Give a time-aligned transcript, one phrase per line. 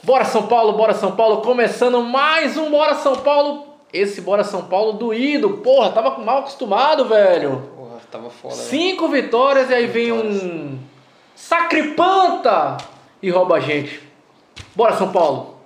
[0.00, 3.66] Bora São Paulo, bora São Paulo, começando mais um Bora São Paulo.
[3.92, 7.70] Esse Bora São Paulo doído, porra, tava mal acostumado, velho.
[7.76, 8.54] Porra, tava foda.
[8.56, 8.68] velho.
[8.68, 10.78] Cinco vitórias e aí vem um
[11.36, 12.78] sacripanta
[13.22, 14.00] e rouba a gente.
[14.74, 15.56] Bora São Paulo.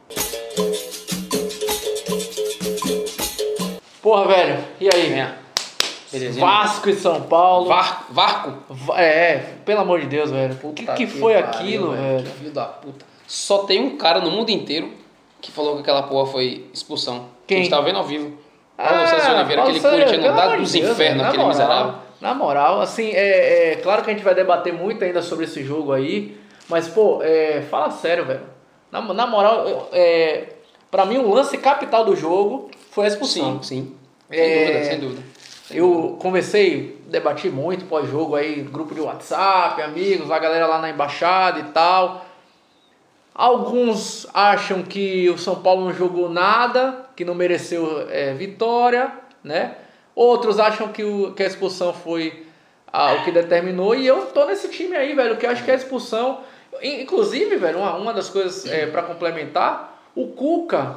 [4.02, 5.26] Porra, velho, e aí?
[6.12, 6.44] Belezinha?
[6.46, 7.68] Vasco e São Paulo.
[7.68, 8.52] Var, Varco.
[8.68, 10.58] Va- É, pelo amor de Deus, velho.
[10.62, 12.22] O que, Puta que foi pariu, aquilo, velho?
[12.24, 13.15] Que filho da puta.
[13.26, 14.90] Só tem um cara no mundo inteiro
[15.40, 17.26] que falou que aquela porra foi expulsão.
[17.46, 17.58] Quem?
[17.58, 18.36] A gente tava vendo ao vivo.
[18.76, 21.94] Paulo César Oliveira, aquele corintiano amor dos Deus, infernos, na aquele moral, miserável.
[22.20, 25.62] Na moral, assim, é, é claro que a gente vai debater muito ainda sobre esse
[25.64, 26.36] jogo aí,
[26.68, 28.42] mas, pô, é, fala sério, velho.
[28.90, 30.48] Na, na moral, é,
[30.90, 33.62] pra mim, o lance capital do jogo foi a expulsão.
[33.62, 33.94] Sim, sim.
[34.30, 35.22] Sem É, dúvida, sem dúvida.
[35.68, 36.16] Sem Eu dúvida.
[36.18, 41.64] conversei, debati muito pós-jogo aí, grupo de WhatsApp, amigos, a galera lá na embaixada e
[41.64, 42.25] tal.
[43.38, 49.12] Alguns acham que o São Paulo não jogou nada, que não mereceu é, vitória,
[49.44, 49.74] né?
[50.14, 52.46] Outros acham que, o, que a expulsão foi
[52.90, 53.94] ah, o que determinou.
[53.94, 56.40] E eu tô nesse time aí, velho, que eu acho que a expulsão.
[56.82, 60.96] in- Inclusive, velho, uma, uma das coisas é, para complementar, o Cuca,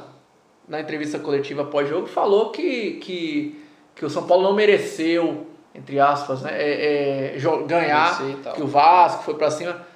[0.66, 3.62] na entrevista coletiva pós-jogo, falou que, que,
[3.96, 8.18] que o São Paulo não mereceu, entre aspas, né, é, é, ganhar,
[8.56, 9.89] que o Vasco foi pra cima.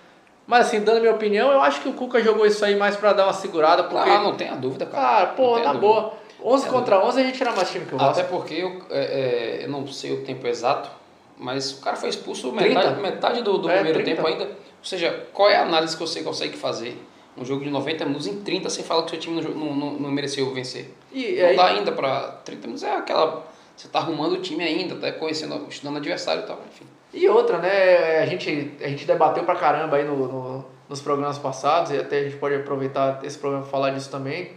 [0.45, 3.13] Mas assim, dando minha opinião, eu acho que o Cuca jogou isso aí mais pra
[3.13, 4.09] dar uma segurada, porque.
[4.09, 5.03] Ah, não tenha dúvida, cara.
[5.03, 5.80] Cara, pô, na dúvida.
[5.80, 6.13] boa.
[6.44, 8.19] 11 contra 11 a gente era mais time que o Vasco.
[8.19, 10.89] Até porque eu, é, é, eu não sei o tempo exato,
[11.38, 12.67] mas o cara foi expulso 30?
[12.80, 14.16] metade, metade do, do É, primeiro 30.
[14.16, 14.44] tempo ainda.
[14.44, 17.02] Ou seja, qual é a análise que você consegue fazer?
[17.38, 20.11] Um jogo de 90 minutos em 30, você fala que seu time não, não, não,
[20.11, 20.94] mereceu vencer.
[21.11, 23.47] E Não aí, dá ainda pra 30 minutos, é aquela.
[23.75, 26.86] Você tá arrumando o time ainda, tá conhecendo, estudando o adversário e tal, enfim.
[27.14, 28.19] E outra, né?
[28.19, 32.20] A gente, a gente debateu pra caramba aí no, no- nos programas passados, e até
[32.20, 34.52] a gente pode aproveitar esse programa pra falar disso também.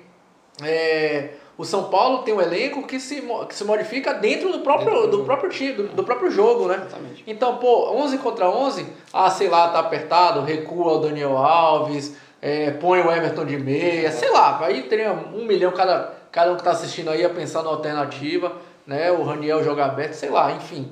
[0.62, 4.90] É, o São Paulo tem um elenco que se, que se modifica dentro do próprio,
[4.90, 6.76] Dentro do do próprio time, do, do próprio jogo, né?
[6.86, 7.24] Exatamente.
[7.26, 12.70] Então, pô, 11 contra 11, ah, sei lá, tá apertado, recua o Daniel Alves, é,
[12.72, 16.62] põe o Everton de meia, sei lá, aí teria um milhão cada, cada um que
[16.62, 18.52] tá assistindo aí ia pensar na alternativa,
[18.86, 19.10] né?
[19.12, 20.90] O Raniel joga aberto, sei lá, enfim.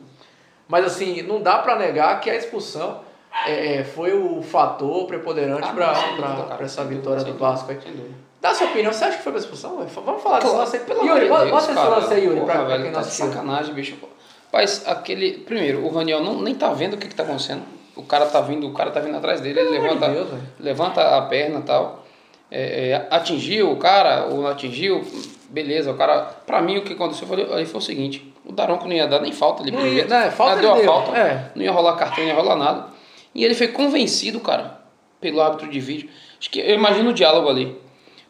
[0.68, 3.00] Mas assim, não dá pra negar que a expulsão
[3.46, 5.72] é, é, foi o fator preponderante Ah,
[6.18, 7.76] não, dúvida, pra essa dúvida, vitória sem do dúvida, Vasco aí.
[7.78, 8.24] Dúvida.
[8.40, 9.86] Dá sua opinião, você acha que foi pra expulsão?
[10.04, 10.82] Vamos falar desse Claro, lance aí.
[10.84, 11.88] pelo amor de bota Deus, esse cara.
[11.88, 13.26] lance aí, Yuri, Porra, pra, pra quem não tá de assistiu.
[13.28, 13.96] sacanagem, bicho.
[14.52, 15.38] Mas aquele.
[15.38, 17.62] Primeiro, o Raniel não, nem tá vendo o que, que tá acontecendo.
[17.96, 20.28] O cara tá vindo, o cara tá vindo atrás dele, ele Pelo de levanta, Deus,
[20.28, 20.42] velho.
[20.60, 22.04] levanta a perna e tal.
[22.50, 25.02] É, é, atingiu o cara, ou não atingiu,
[25.48, 25.90] beleza.
[25.90, 26.22] O cara.
[26.46, 29.32] Pra mim, o que aconteceu foi, foi o seguinte: o Daronco não ia dar nem
[29.32, 30.08] falta ali Não ia, jeito.
[30.08, 31.50] né, falta Ela deu a deu, falta, é.
[31.56, 32.86] não ia rolar cartão, não ia rolar nada.
[33.34, 34.80] E ele foi convencido, cara,
[35.20, 36.08] pelo árbitro de vídeo.
[36.38, 37.76] Acho que eu imagino o diálogo ali.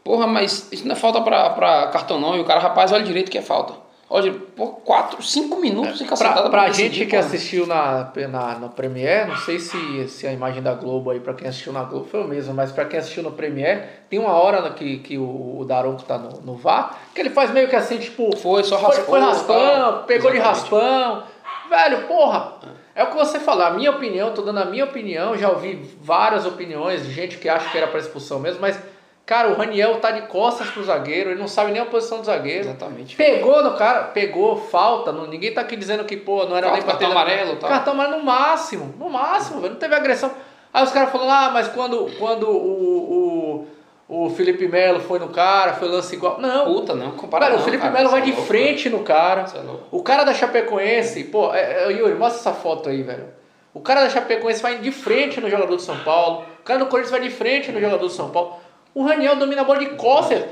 [0.03, 2.37] Porra, mas isso não é falta pra, pra cartão, não.
[2.37, 3.75] E o cara, rapaz, olha direito que é falta.
[4.09, 7.27] Olha, por 4, 5 minutos de Pra, cacetada pra decidir, gente que porra.
[7.27, 11.33] assistiu na, na, no Premiere, não sei se, se a imagem da Globo aí, pra
[11.33, 14.33] quem assistiu na Globo foi o mesmo, mas pra quem assistiu no Premiere, tem uma
[14.35, 17.67] hora na que, que o, o Daronco tá no, no VAR, que ele faz meio
[17.67, 18.37] que assim, tipo.
[18.37, 19.05] Foi, só foi, raspou.
[19.07, 20.05] foi raspão, tal.
[20.05, 21.23] pegou de raspão.
[21.71, 22.53] Velho, porra,
[22.95, 25.91] é o que você falou, a minha opinião, tô dando a minha opinião, já ouvi
[26.01, 28.79] várias opiniões de gente que acha que era pra expulsão mesmo, mas,
[29.27, 32.25] cara, o Raniel tá de costas pro zagueiro, ele não sabe nem a posição do
[32.25, 32.61] zagueiro.
[32.69, 33.17] Exatamente.
[33.17, 36.73] Pegou no cara, pegou falta, não, ninguém tá aqui dizendo que, pô, não era Falta,
[36.73, 37.05] nem pra ter.
[37.05, 37.71] cartão amarelo tal.
[37.71, 40.31] Cartão amarelo no máximo, no máximo, velho, não teve agressão.
[40.73, 43.67] Aí os caras falando, ah, mas quando, quando o,
[44.09, 46.41] o, o Felipe Melo foi no cara, foi lance igual.
[46.41, 48.91] Não, Puta, não, compara velho, não, o Felipe cara, Melo vai é de louco, frente
[48.91, 49.47] no cara.
[49.47, 49.85] Você é louco.
[49.91, 53.29] O cara da Chapecoense, pô, é, é, Yuri, mostra essa foto aí, velho.
[53.73, 56.45] O cara da Chapecoense vai de frente no jogador do São Paulo.
[56.61, 58.57] O cara do Corinthians vai de frente no jogador do São Paulo.
[58.95, 60.43] O Raniel domina a bola de costas.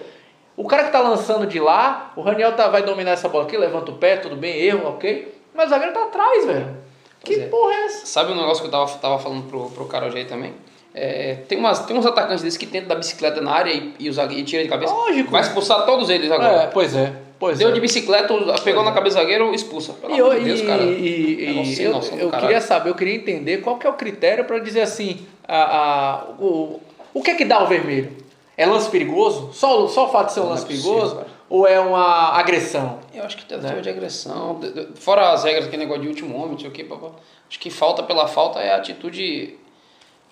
[0.57, 3.57] O cara que tá lançando de lá, o Raniel tá, vai dominar essa bola aqui,
[3.57, 5.33] levanta o pé, tudo bem, erro, ok.
[5.55, 6.77] Mas o zagueiro tá atrás, velho.
[7.25, 7.47] Que é.
[7.47, 8.07] porra é essa?
[8.07, 10.53] Sabe um negócio que eu tava, tava falando pro, pro cara hoje aí também?
[10.95, 14.09] É, tem, umas, tem uns atacantes desses que tentam dar bicicleta na área e, e,
[14.11, 14.93] o zagueiro, e tira de cabeça.
[14.93, 15.31] Lógico.
[15.31, 16.71] Vai expulsar todos eles agora.
[16.73, 17.13] pois é.
[17.39, 17.73] Pois Deu é.
[17.73, 19.95] de bicicleta, pegou na cabeça do zagueiro, expulsa.
[19.95, 20.83] Pelo E, amor eu, de Deus, e- cara.
[20.83, 21.93] e- e- Negócio sem eu,
[22.31, 25.27] do eu queria saber, eu queria entender qual que é o critério para dizer assim,
[25.49, 26.81] a, a- o,
[27.15, 28.22] o que é que dá o vermelho?
[28.57, 29.51] É lance perigoso?
[29.53, 31.17] Só, o- só o fato de ser um é lance possível, perigoso?
[31.17, 31.29] cara.
[31.49, 32.99] Ou é uma agressão?
[33.13, 33.81] Eu acho que tem Né?
[33.81, 34.59] de agressão.
[34.97, 36.85] Fora as regras, aquele negócio de último homem, não sei o que.
[36.85, 37.11] papá.
[37.49, 39.59] Acho que falta pela falta é a atitude.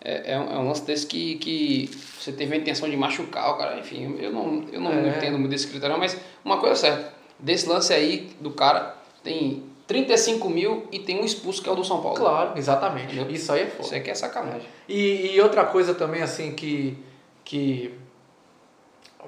[0.03, 3.51] É, é, um, é um lance desse que, que você teve a intenção de machucar
[3.51, 3.79] o cara.
[3.79, 5.09] Enfim, eu não, eu não É.
[5.09, 9.63] entendo muito desse critério, mas uma coisa é certa: desse lance aí do cara, tem
[9.87, 12.17] 35 mil e tem um expulso que é o do São Paulo.
[12.17, 13.15] Claro, exatamente.
[13.15, 13.31] Entendeu?
[13.31, 13.95] Isso aí é Isso foda.
[13.95, 14.67] aí que é sacanagem.
[14.89, 16.97] E, e outra coisa também, assim, que,
[17.45, 17.95] que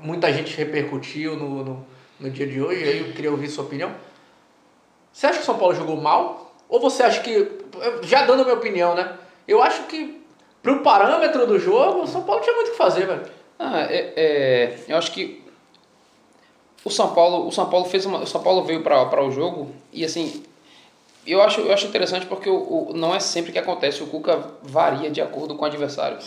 [0.01, 1.87] muita gente repercutiu no, no,
[2.21, 3.93] no dia de hoje, aí eu queria ouvir sua opinião.
[5.13, 6.55] Você acha que o São Paulo jogou mal?
[6.69, 7.51] Ou você acha que,
[8.03, 9.19] já dando a minha opinião, né?
[9.47, 10.23] Eu acho que,
[10.63, 13.23] pro parâmetro do jogo, o São Paulo tinha muito o que fazer, velho.
[13.59, 15.43] Ah, é, é, eu acho que
[16.85, 19.71] o São Paulo, o São Paulo fez uma, o São Paulo veio para o jogo
[19.93, 20.43] e assim,
[21.27, 24.51] eu acho, eu acho interessante porque o, o, não é sempre que acontece, o Cuca
[24.63, 26.19] varia de acordo com o adversário.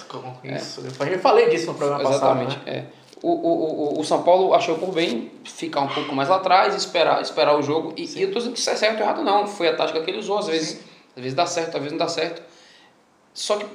[0.44, 1.13] Isso, é.
[1.13, 2.88] eu falei disso no programa Exatamente, passado, né?
[3.01, 3.04] é.
[3.25, 6.75] O, o, o, o São Paulo achou por bem ficar um pouco mais lá atrás,
[6.75, 7.92] esperar, esperar o jogo.
[7.98, 9.48] E, e eu tô dizendo que isso é certo ou errado, não.
[9.48, 10.81] Foi a tática que ele usou, às vezes,
[11.16, 12.44] às vezes dá certo, às vezes não dá certo.
[13.33, 13.66] Só que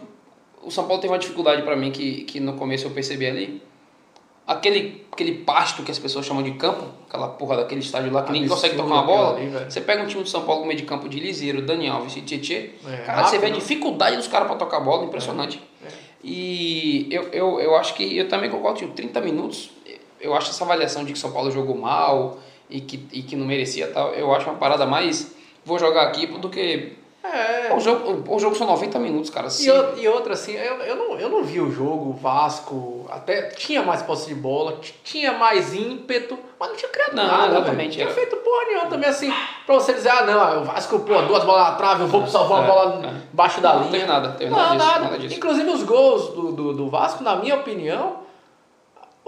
[0.62, 3.60] o São Paulo teve uma dificuldade para mim que, que no começo eu percebi ali.
[4.46, 8.30] Aquele, aquele pasto que as pessoas chamam de campo, aquela porra daquele estádio lá que
[8.30, 9.36] nem consegue tocar uma bola.
[9.36, 11.96] ali, você pega um time de São Paulo com meio de campo de Liseiro, Daniel
[11.96, 12.70] Alves e Tietê.
[12.86, 13.58] É, cara, você vê a rápido, né?
[13.58, 15.60] dificuldade dos caras para tocar bola, impressionante.
[16.22, 19.70] E eu, eu, eu acho que eu também concordo que 30 minutos,
[20.20, 22.38] eu acho essa avaliação de que São Paulo jogou mal
[22.68, 25.34] e que, e que não merecia tal, eu acho uma parada mais
[25.64, 26.92] vou jogar aqui do que.
[27.22, 27.74] É.
[27.74, 29.50] O jogo, o jogo são 90 minutos, cara.
[29.50, 33.04] Se- E, e outra, assim, eu, eu, não, eu não vi o jogo, o Vasco,
[33.10, 37.56] até tinha mais posse de bola, tinha mais ímpeto, mas não tinha criado Não, nada,
[37.56, 37.84] exatamente.
[37.84, 39.30] Não tinha era- feito porra nenhuma também, assim,
[39.66, 42.60] pra você dizer, ah, não, o Vasco, pô, duas bolas na trave, eu vou salvar
[42.60, 43.14] uma É, bola é.
[43.34, 43.90] embaixo da Não linha.
[43.92, 45.00] teve nada, teve não, nada disso, nada.
[45.04, 45.34] nada disso.
[45.36, 48.16] Inclusive os gols do, do, do Vasco, na minha opinião,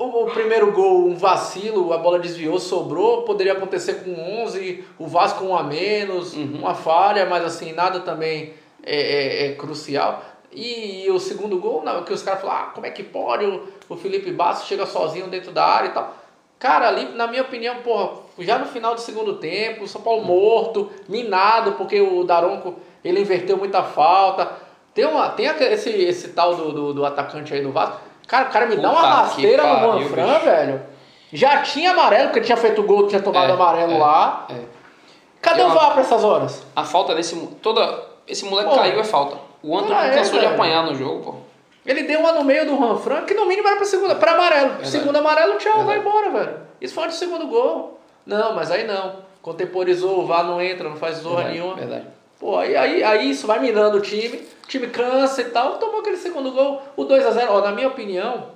[0.09, 5.45] o, primeiro gol, um vacilo, a bola desviou, sobrou, poderia acontecer com 11, o Vasco
[5.45, 6.59] um a menos, Uhum.
[6.61, 10.23] uma falha, mas assim, nada também é, é- é crucial.
[10.53, 13.63] E, o segundo gol, não, que os caras falaram, ah, como é que pode o,
[13.89, 16.15] o Felipe Bastos chega sozinho dentro da área e tal.
[16.59, 20.25] Cara, ali, na minha opinião, porra, já no final do segundo tempo, o São Paulo
[20.25, 24.53] morto, minado, porque o Daronco, ele inverteu muita falta.
[24.95, 27.99] Tem, uma, tem esse, esse tal do, do, do atacante aí do Vasco.
[28.27, 30.45] Cara, o cara me dá uma Puta rasteira no Manfran, bicho.
[30.45, 30.83] velho.
[31.33, 34.47] Já tinha amarelo, porque tinha feito gol, tinha tomado É, amarelo é, lá.
[34.51, 34.55] é.
[35.41, 36.63] Cadê o uma- VAR pra essas horas?
[36.77, 37.35] A falta desse.
[37.63, 38.77] Toda, esse moleque Pô.
[38.77, 39.37] caiu é falta.
[39.63, 41.35] O Antônio Ah, é, cansou de apanhar no jogo, pô.
[41.85, 44.33] Ele deu uma no meio do Juan Fran, que no mínimo era pra segunda, pra
[44.33, 44.85] amarelo.
[44.85, 46.57] Segundo amarelo, tchau, vai embora, velho.
[46.81, 47.99] Isso foi antes do segundo gol.
[48.25, 49.17] Não, mas aí não.
[49.43, 51.75] Contemporizou, o VAR não entra, não faz zorra Verdade, nenhuma.
[51.75, 52.07] Verdade.
[52.43, 56.01] Pô, aí, aí, aí isso vai minando o time, o time cansa e tal, tomou
[56.01, 58.49] aquele segundo gol, o 2x0, ó, na minha opinião,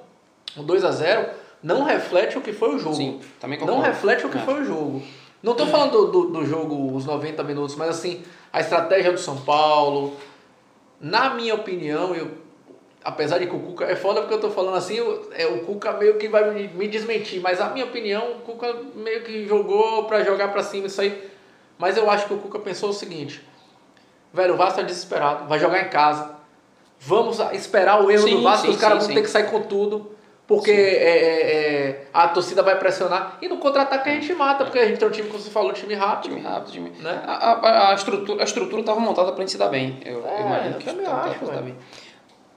[0.56, 1.28] o 2x0
[1.62, 2.96] não reflete o que foi o jogo.
[2.96, 3.86] Sim, também Não concordo.
[3.88, 5.02] reflete o que foi o jogo.
[5.40, 9.20] Não tô falando do, do, do jogo, os 90 minutos, mas assim, a estratégia do
[9.20, 10.16] São Paulo,
[11.00, 12.26] na minha opinião, eu,
[13.04, 15.60] apesar de que o Cuca, é foda porque eu tô falando assim, o, é, o
[15.60, 19.46] Cuca meio que vai me, me desmentir, mas a minha opinião, o Cuca meio que
[19.46, 21.30] jogou pra jogar pra cima isso aí.
[21.78, 23.40] Mas eu acho que o Cuca pensou o seguinte,
[24.36, 26.36] velho, o Vasco tá desesperado, vai jogar em casa,
[27.00, 29.14] vamos esperar o erro Sim, do Vasco, sim, os caras vão sim.
[29.14, 30.12] ter que sair com tudo,
[30.46, 31.56] porque é, é,
[31.88, 35.08] é, a torcida vai pressionar, e no contra-ataque a gente mata, porque a gente tem
[35.08, 36.36] um time, como você falou, um time rápido.
[36.36, 36.90] Time rápido, time.
[37.00, 37.22] Né?
[37.26, 39.98] A, a, a estrutura, a estrutura tava montada pra gente se dar bem.
[40.04, 41.74] Eu, É, eu imagino eu que também tava montada acho, pra dar bem.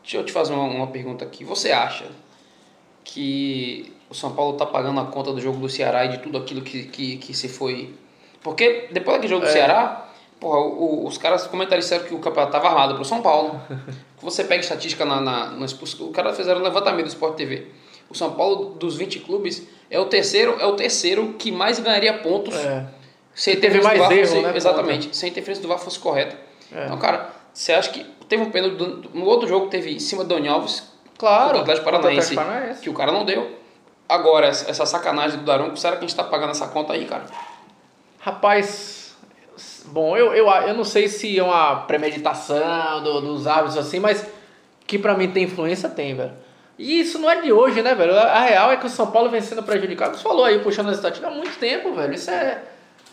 [0.04, 1.44] Deixa eu te fazer uma, uma pergunta aqui.
[1.44, 2.06] Você acha
[3.04, 6.38] que o São Paulo tá pagando a conta do jogo do Ceará e de tudo
[6.38, 7.94] aquilo que, que, que se foi.
[8.42, 9.52] Porque depois daquele jogo do É.
[9.52, 10.09] Ceará,
[10.39, 13.59] porra, o- o- os caras comentaram disseram que o campeonato tava armado pro São Paulo.
[14.21, 17.68] Você pega estatística na, na, no O cara fizeram um levantamento do Sport TV.
[18.09, 22.13] O São Paulo, dos 20 clubes, é o terceiro, é o terceiro que mais ganharia
[22.19, 22.86] pontos É.
[23.36, 25.15] se a interferência mais do VAR erro, fosse, né, Exatamente.
[25.15, 26.36] Se a interferência do VAR fosse correta.
[26.72, 26.86] É.
[26.86, 30.24] Então, cara, você acha que teve um pênalti do- no outro jogo teve em cima
[30.24, 30.84] do Doni Alves,
[31.17, 31.43] Claro.
[31.46, 32.81] contra o Atlético o Paranaense, Paranaense.
[32.81, 33.58] que o cara não deu.
[34.08, 37.25] Agora, essa sacanagem do Daronco, será que a gente tá pagando essa conta aí, cara?
[38.19, 38.99] Rapaz,
[39.89, 44.25] bom, eu, eu, eu não sei se é uma premeditação do- dos hábitos assim, mas
[44.88, 46.34] que pra mim tem influência, tem, velho.
[46.77, 48.17] E isso não é de hoje, né, velho?
[48.17, 50.15] A real é que o São Paulo vem sendo prejudicado.
[50.15, 52.13] Você falou aí, puxando as estatísticas, há muito tempo, velho.
[52.13, 52.63] Isso é.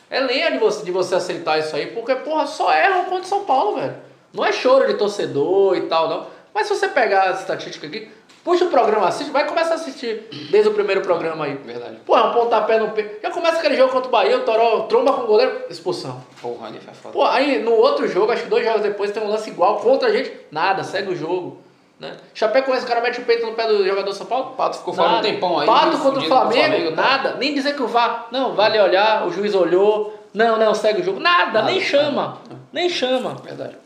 [0.09, 3.29] É lenha de você, de você aceitar isso aí, porque, porra, só erram contra o
[3.29, 3.97] São Paulo, velho.
[4.33, 6.27] Não é choro de torcedor e tal, não.
[6.55, 8.09] Mas se você pegar as estatísticas aqui,
[8.47, 11.57] puxa o programa, assiste, vai começar a assistir desde o primeiro programa aí.
[11.57, 11.97] Verdade.
[12.07, 13.19] Pô, é um pontapé no pé.
[13.21, 16.23] Já começa aquele jogo contra o Bahia, o Toró tromba com o goleiro, expulsão.
[16.41, 17.13] Porra, ali foi foda.
[17.13, 20.09] Pô, aí no outro jogo, acho que dois jogos depois, tem um lance igual contra
[20.09, 21.59] a gente, nada, segue o jogo.
[21.99, 22.17] Né?
[22.35, 24.55] Chapecoense, o cara mete o peito no pé do jogador do São Paulo.
[24.55, 25.67] Pato ficou fora um tempão aí.
[25.67, 27.03] Pato contra o com Flamengo, tá?
[27.03, 27.35] nada.
[27.39, 31.05] Nem dizer que o VAR, não, vale olhar, o juiz olhou, não, não, segue o
[31.05, 31.19] jogo.
[31.19, 32.23] Nada, Nada, nem chama.
[32.23, 32.61] nada.
[32.73, 33.35] Nem chama.
[33.43, 33.77] Verdade.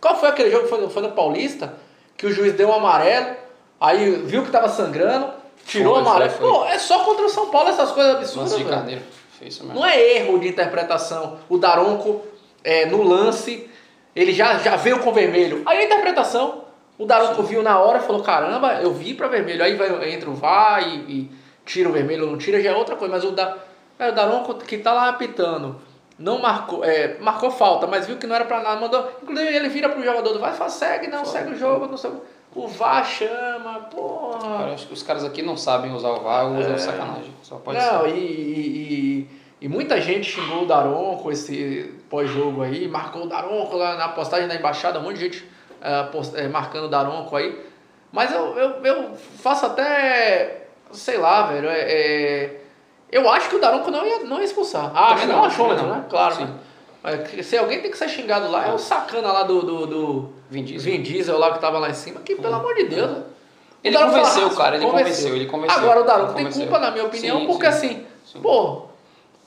[0.00, 0.66] Qual foi aquele jogo?
[0.66, 1.74] Foi no, foi no Paulista,
[2.16, 3.41] que o juiz deu um amarelo,
[3.82, 5.30] aí viu que tava sangrando,
[5.66, 6.30] tirou Foi, o amarelo.
[6.30, 6.58] foi, foi.
[6.58, 8.76] Pô, é só contra o São Paulo essas coisas Lance absurdas, de velho.
[8.76, 9.02] carneiro.
[9.74, 11.38] Não é erro de interpretação.
[11.48, 12.22] O Daronco,
[12.62, 13.68] é, no lance,
[14.14, 15.62] ele já, já veio com vermelho.
[15.66, 16.62] Aí a interpretação.
[16.96, 19.64] O Daronco viu na hora e falou: caramba, eu vi pra vermelho.
[19.64, 21.30] Aí vai, entra o VAR e, e
[21.66, 23.12] tira o vermelho ou não tira, já é outra coisa.
[23.14, 23.56] Mas o, da,
[23.98, 25.80] é, o Daronco que tá lá apitando,
[26.16, 29.10] não marcou, é, marcou falta, mas viu que não era pra nada, mandou.
[29.22, 31.96] Inclusive ele vira pro jogador do VAR e fala, segue, não, segue o jogo, não
[31.96, 32.14] segue.
[32.14, 32.22] O
[32.68, 34.58] VAR chama, porra.
[34.58, 37.32] Cara, acho que os caras aqui não sabem usar o VAR usam sacanagem.
[37.42, 38.08] Só pode Não, ser.
[38.10, 39.28] e, e,
[39.60, 44.08] e, e muita gente xingou o Daronco esse pós-jogo aí, marcou o Daronco lá na
[44.08, 45.48] postagem da embaixada, um monte de gente
[45.80, 47.58] eh, post- eh, marcando o Daronco aí.
[48.12, 52.60] Mas eu, eu, eu faço até, sei lá, velho, é, é-
[53.10, 54.90] eu acho que o Daronco não ia, não ia expulsar.
[54.94, 55.88] Acho, Também não, não, também não.
[55.96, 56.04] né?
[56.10, 56.44] Claro, Sim.
[56.44, 56.50] né?
[56.50, 56.71] Mas que-
[57.42, 60.64] se alguém tem que ser xingado lá, é o sacana lá do, do, do Vin
[60.64, 60.92] Diesel.
[60.92, 63.10] Vin Diesel lá que tava lá em cima, que pelo amor de Deus...
[63.84, 65.78] Ele o Daronco convenceu, fala, cara, ele convenceu, ele convenceu.
[65.78, 66.62] Agora o Daronco Ele tem convenceu.
[66.68, 67.86] culpa, na minha opinião, Sim, porque sim.
[67.88, 68.40] assim, Sim.
[68.40, 68.82] pô,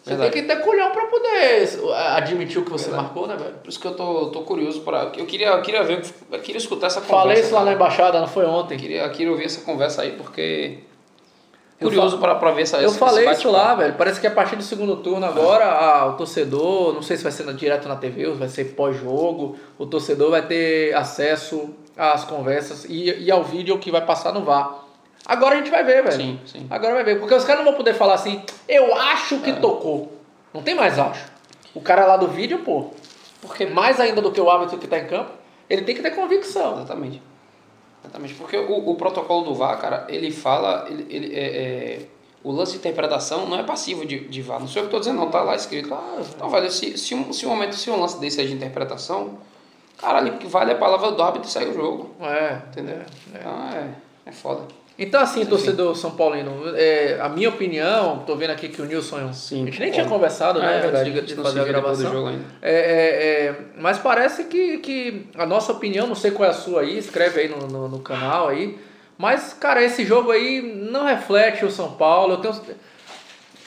[0.03, 0.31] você Verdade.
[0.33, 1.69] tem que ter culhão pra poder
[2.17, 3.03] admitir o que você Verdade.
[3.05, 3.53] marcou, né, velho?
[3.63, 5.09] Por isso que eu tô, tô curioso para.
[5.15, 7.21] Eu queria, eu queria ver, eu queria escutar essa conversa.
[7.23, 7.75] Falei isso lá na cara.
[7.77, 8.77] embaixada, não foi Eu ontem.
[8.77, 10.79] queria, eu queria ouvir essa conversa aí, porque.
[11.79, 13.95] Curioso para pra ver essa Eu esse- falei esse isso lá, velho.
[13.95, 17.31] Parece que a partir do segundo turno agora, a- o torcedor, não sei se vai
[17.31, 22.85] ser direto na TV ou vai ser pós-jogo, o torcedor vai ter acesso às conversas
[22.85, 24.83] e, e ao vídeo que vai passar no VAR.
[25.25, 26.15] Agora a gente vai ver, velho.
[26.15, 26.67] Sim, sim.
[26.69, 27.19] Agora vai ver.
[27.19, 30.13] Porque os caras não vão poder falar assim, eu acho que tocou.
[30.53, 31.25] Não tem mais acho.
[31.73, 32.91] O cara lá do vídeo, pô,
[33.41, 35.31] porque mais ainda do que o árbitro que tá em campo,
[35.69, 36.75] ele tem que ter convicção.
[36.75, 37.21] Exatamente.
[38.05, 38.33] Exatamente.
[38.35, 40.85] Porque o, o protocolo do VAR, cara, ele fala.
[40.89, 42.05] Ele, ele- é, é,
[42.43, 44.59] o lance de interpretação não é passivo de, de VAR.
[44.59, 45.91] Não sei o que tô dizendo, não, tá lá escrito.
[46.35, 49.39] Então, velho, se, se, um, se um momento, se um lance desse é de interpretação,
[49.97, 52.11] caralho, que vale é a palavra do árbitro e segue o jogo.
[52.21, 52.97] É, Entendeu?
[52.97, 53.05] é.
[53.39, 53.89] Então é,
[54.27, 54.61] é foda.
[54.97, 55.49] Então, assim, Enfim.
[55.49, 59.33] torcedor São Paulino, é, a minha opinião, tô vendo aqui que o Nilson.
[59.33, 60.77] Sim, a gente nem tinha conversado, né?
[60.77, 62.11] é verdade, de, de fazer a depois do gravação.
[62.11, 62.45] jogo ainda.
[62.61, 66.53] É, é, é, mas parece que, que a nossa opinião, não sei qual é a
[66.55, 68.77] sua aí, escreve aí no, no, no canal aí.
[69.17, 72.33] Mas, cara, esse jogo aí não reflete o São Paulo.
[72.33, 72.61] Eu tenho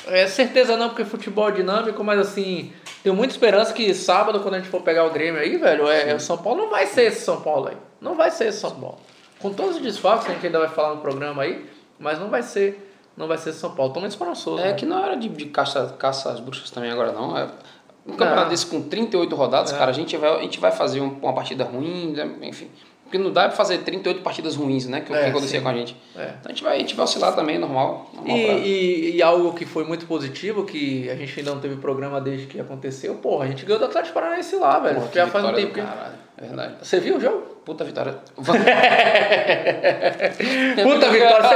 [0.07, 4.55] é, certeza não, porque futebol é dinâmico, mas assim, tenho muita esperança que sábado, quando
[4.55, 7.05] a gente for pegar o Grêmio aí, velho, é, o São Paulo não vai ser
[7.05, 7.77] esse São Paulo aí.
[8.01, 8.99] Não vai ser esse São Paulo.
[9.41, 11.65] Com todos os desfalques que a gente ainda vai falar no programa aí,
[11.99, 13.93] mas não vai ser, não vai ser São Paulo.
[13.93, 14.61] Tô muito esperançoso.
[14.63, 14.73] É né?
[14.75, 17.37] que não era de, de caça, caça às bruxas também agora, não.
[17.37, 17.45] É,
[18.07, 18.49] um campeonato Não.
[18.49, 19.77] desse com 38 rodadas, É.
[19.79, 22.31] cara, a gente vai, a gente vai fazer um- uma partida ruim, né?
[22.43, 22.69] enfim.
[23.05, 25.01] Porque não dá pra fazer 38 partidas ruins, né?
[25.01, 25.63] Que é o É, que acontecia sim.
[25.65, 25.97] com a gente.
[26.15, 26.25] É.
[26.41, 28.11] Então a gente vai, a gente vai oscilar também, normal.
[28.13, 31.61] normal E, pra- e, e algo que foi muito positivo, que a gente ainda não
[31.61, 34.97] teve programa desde que aconteceu, porra, a gente ganhou do Atlético Paranaense lá, velho.
[34.97, 35.81] Porra, Já faz um tempo que.
[35.81, 36.75] Caralho, é verdade.
[36.81, 37.59] Você viu o jogo?
[37.65, 38.15] Puta vitória.
[38.37, 38.55] Puta
[41.11, 41.43] vitória.
[41.43, 41.55] Você...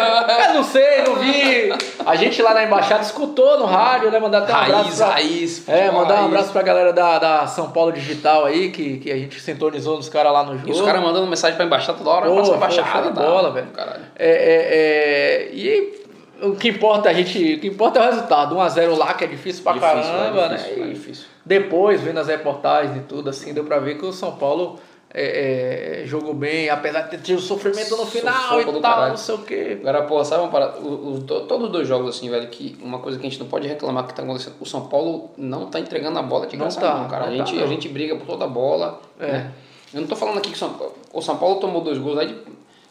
[0.49, 1.73] Eu não sei, não vi.
[2.05, 4.19] A gente lá na embaixada escutou no rádio, né?
[4.19, 4.97] Mandar até um raiz, abraço.
[4.97, 5.07] Pra...
[5.07, 5.69] raiz.
[5.69, 6.27] É, mandar um raiz.
[6.27, 10.09] abraço pra galera da, da São Paulo Digital aí, que, que a gente sintonizou nos
[10.09, 10.69] caras lá no jogo.
[10.69, 13.09] E os caras mandando mensagem pra embaixada toda hora, Pô, passa foi embaixada.
[13.11, 13.23] de tá?
[13.23, 13.69] bola, velho.
[13.69, 14.03] Caralho.
[14.19, 16.03] É, é, é, e
[16.43, 18.57] o que importa a gente, o que importa é o resultado.
[18.57, 20.91] 1x0 lá, que é difícil pra Difícil, caramba, é difícil, né?
[20.91, 21.32] é difícil.
[21.45, 24.79] Depois, vendo as reportagens e tudo, assim, deu pra ver que o São Paulo
[25.15, 29.09] é, é, jogou bem, apesar de ter tido sofrimento no final Sufoco e tal, caralho.
[29.11, 29.77] não sei o quê.
[29.81, 30.79] Agora, pô, sabe uma parada?
[30.79, 33.39] O, o- to- todos os dois jogos, assim, velho, que uma coisa que a gente
[33.41, 34.55] não pode reclamar que tá acontecendo.
[34.61, 37.27] O São Paulo não tá entregando a bola de Não graça, tá, não, cara.
[37.27, 37.65] não a, gente, tá, não.
[37.65, 39.01] a gente briga por toda a bola.
[39.21, 39.27] É.
[39.33, 39.53] Né?
[39.93, 42.19] Eu não tô falando aqui que o São, Paulo- o São Paulo tomou dois gols
[42.19, 42.37] aí de,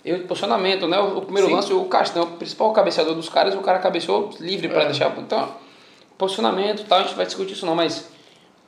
[0.06, 1.00] eu, de posicionamento, né?
[1.00, 1.56] O, primeiro Sim.
[1.56, 4.86] lance, o Castão, o principal cabeceador dos caras, o cara cabeceou livre pra É.
[4.86, 5.12] deixar.
[5.18, 5.50] Então,
[6.20, 8.12] posicionamento e tal, a gente vai discutir isso não, mas.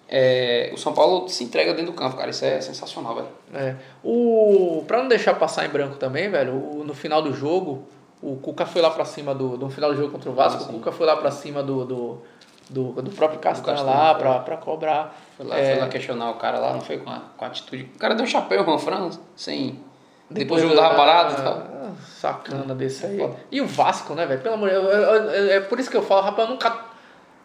[0.10, 2.30] É, o São Paulo se entrega dentro do campo, cara.
[2.30, 3.28] Isso é sensacional, velho.
[3.54, 3.76] É.
[4.04, 7.84] O, pra não deixar passar em branco também, velho, o- no final do jogo,
[8.22, 9.58] o Cuca foi lá pra cima do.
[9.58, 11.86] No final do jogo contra o Vasco, Ah, o Cuca foi lá pra cima do.
[11.86, 12.22] do
[12.70, 14.22] do, do próprio Castanho Castanho, lá foi.
[14.24, 15.16] pra, pra cobrar.
[15.36, 17.48] Foi lá, É, foi lá questionar o cara lá, não foi com a, com a
[17.50, 17.92] atitude.
[17.94, 19.82] O cara deu um chapéu, o Fran, sem.
[20.30, 21.54] Depois o jogo tava parado e tal.
[21.58, 23.30] Ah, Sacana desse aí.
[23.52, 24.40] E o Vasco, né, velho?
[24.42, 24.86] Pelo amor de Deus.
[24.88, 26.70] eu- eu- eu- É por isso que eu falo, rapaz, eu nunca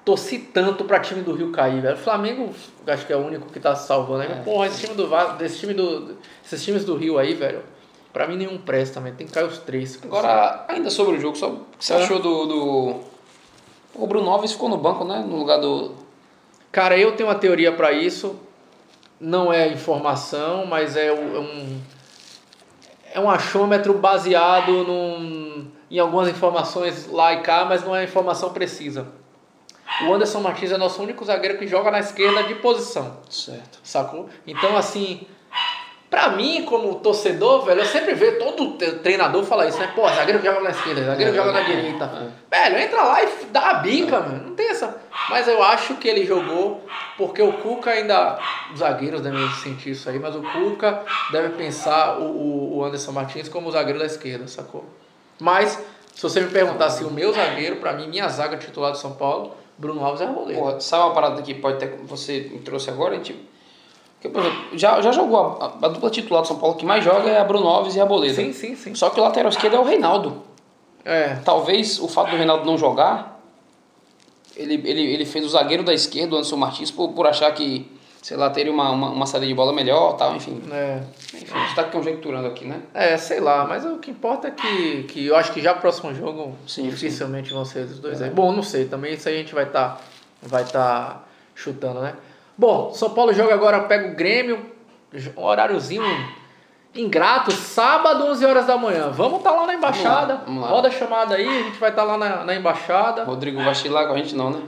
[0.08, 1.94] torci tanto pra time do Rio cair, velho.
[1.94, 2.50] O Flamengo,
[2.86, 4.28] acho que é o único que tá se salvando aí.
[4.32, 4.34] É.
[4.36, 6.16] Mas, Porra, esse time do Vasco, desse time do.
[6.42, 7.62] Esses times do Rio aí, velho.
[8.10, 9.12] Pra mim nenhum presta também.
[9.12, 9.98] Tem que cair os três.
[10.02, 11.96] Agora, ainda sobre o jogo, só o que você É.
[12.02, 13.00] achou do, do.
[13.94, 15.22] O Bruno Alves ficou no banco, né?
[15.28, 15.92] No lugar do.
[16.72, 18.34] Cara, eu tenho uma teoria pra isso.
[19.20, 21.80] Não é informação, mas é um- é um
[23.14, 28.50] é um achômetro baseado num, em algumas informações lá e cá, mas não é informação
[28.54, 29.06] precisa.
[30.06, 33.78] O Anderson Martins é nosso único zagueiro que joga na esquerda de posição, Certo.
[33.82, 34.28] sacou?
[34.46, 35.26] Então, assim,
[36.08, 39.90] pra mim, como torcedor, velho, eu sempre vejo todo treinador falar isso, né?
[39.94, 42.04] Pô, zagueiro joga na esquerda, zagueiro É, joga na é, direita.
[42.50, 42.58] é.
[42.70, 44.48] Velho, entra lá e dá a bica, mano.
[44.48, 44.96] Não tem essa.
[45.30, 46.84] Mas eu acho que ele jogou
[47.16, 48.38] porque o Cuca ainda.
[48.72, 51.02] Os zagueiros devem sentir isso aí, mas o Cuca
[51.32, 54.84] deve pensar o, o- o Anderson Martins como o zagueiro da esquerda, sacou?
[55.40, 55.78] Mas
[56.14, 59.12] Se você me perguntar se o meu zagueiro, pra mim, minha zaga titular do São
[59.12, 60.58] Paulo, Bruno Alves é Arboleda.
[60.58, 63.14] Porra, sabe uma parada que pode ter, você me trouxe agora?
[63.14, 63.36] A gente,
[64.14, 66.84] porque, por exemplo, já, já jogou a, a, a dupla titular do São Paulo que
[66.84, 68.34] mais joga é a Bruno Alves e a Arboleda.
[68.34, 68.94] Sim, sim, sim.
[68.94, 70.42] Só que o lateral esquerdo é o Reinaldo.
[71.04, 73.40] É, Talvez o fato do Reinaldo não jogar,
[74.56, 77.88] ele, ele, ele fez o zagueiro da esquerda, o Anderson Martins, por, por achar que,
[78.22, 80.62] sei lá, teria uma, uma, uma saída de bola melhor tal, enfim.
[80.72, 81.00] é.
[81.34, 82.82] Enfim, a gente tá conjecturando aqui, né?
[82.92, 86.14] É, sei lá, mas o que importa é que, que eu acho que já próximo
[86.14, 88.30] jogo Sim, dificilmente vão ser os dois aí.
[88.30, 90.00] Bom, não sei, também isso aí a gente vai estar
[90.42, 91.22] vai tá
[91.54, 92.14] chutando, né?
[92.56, 94.58] Bom, São Paulo joga agora, pega o Grêmio,
[95.36, 96.02] um horáriozinho
[96.94, 99.10] ingrato, sábado, 11 horas da manhã.
[99.10, 100.34] Vamos estar lá na embaixada.
[100.34, 100.68] Vamos lá, vamos lá.
[100.68, 103.24] Roda a chamada aí, a gente vai estar lá na, na embaixada.
[103.24, 104.62] Rodrigo vai chilar com a gente não, né?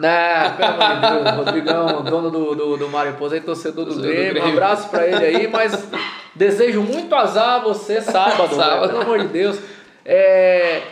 [0.00, 4.42] Né, pelo amor de Deus, Rodrigão, dono do, do, do Mariposa aí, torcedor do Grêmio.
[4.44, 5.88] Um abraço pra ele aí, mas
[6.34, 8.80] desejo muito azar a você sábado, Sábado.
[8.80, 9.58] velho, pelo amor de Deus.
[10.04, 10.82] É,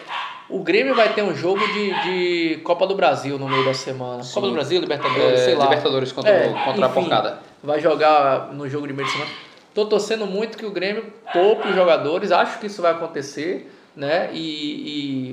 [0.48, 4.22] o Grêmio vai ter um jogo de, de Copa do Brasil no meio da semana.
[4.32, 5.64] Copa do Brasil, Libertadores, É, sei lá.
[5.64, 7.38] Libertadores contra, É, contra a enfim, porcada.
[7.62, 9.30] Vai jogar no jogo de meio de semana.
[9.74, 14.30] Tô torcendo muito que o Grêmio poupe os jogadores, acho que isso vai acontecer, né?
[14.32, 14.38] E,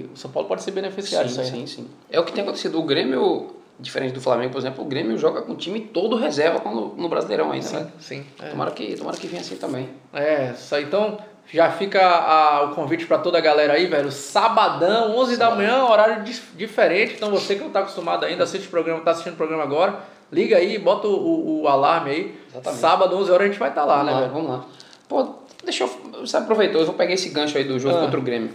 [0.05, 1.60] e o São Paulo pode ser beneficiado disso Sim, aí.
[1.62, 1.67] né?
[1.67, 1.88] sim, sim.
[2.12, 2.79] É o que tem acontecido.
[2.79, 6.60] O Grêmio, diferente do Flamengo, por exemplo, o Grêmio joga com o time todo reserva
[6.60, 7.88] quando, no Brasileirão ainda, né?
[8.00, 8.25] Sim, sim.
[8.41, 8.50] é.
[8.50, 9.89] Tomara que, tomara que venha assim também.
[10.13, 10.84] É, aí.
[10.84, 11.17] Então,
[11.51, 14.12] já fica a- o convite pra toda a galera aí, velho.
[14.12, 17.13] Sabadão, 11 da manhã, horário dif- diferente.
[17.15, 20.00] Então, você que não tá acostumado ainda, assiste o programa, tá assistindo o programa agora,
[20.32, 22.36] liga aí, bota o, o- alarme aí.
[22.50, 22.79] Exatamente.
[22.82, 24.34] Sábado, 11 horas, a gente vai estar lá, vamos né, lá, velho?
[24.34, 24.65] vamos lá.
[25.08, 25.27] Pô,
[25.63, 25.88] deixa eu.
[26.22, 28.01] Você aproveitou, eu vou pegar esse gancho aí do jogo Ah.
[28.01, 28.51] contra o Grêmio.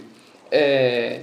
[0.51, 1.21] É,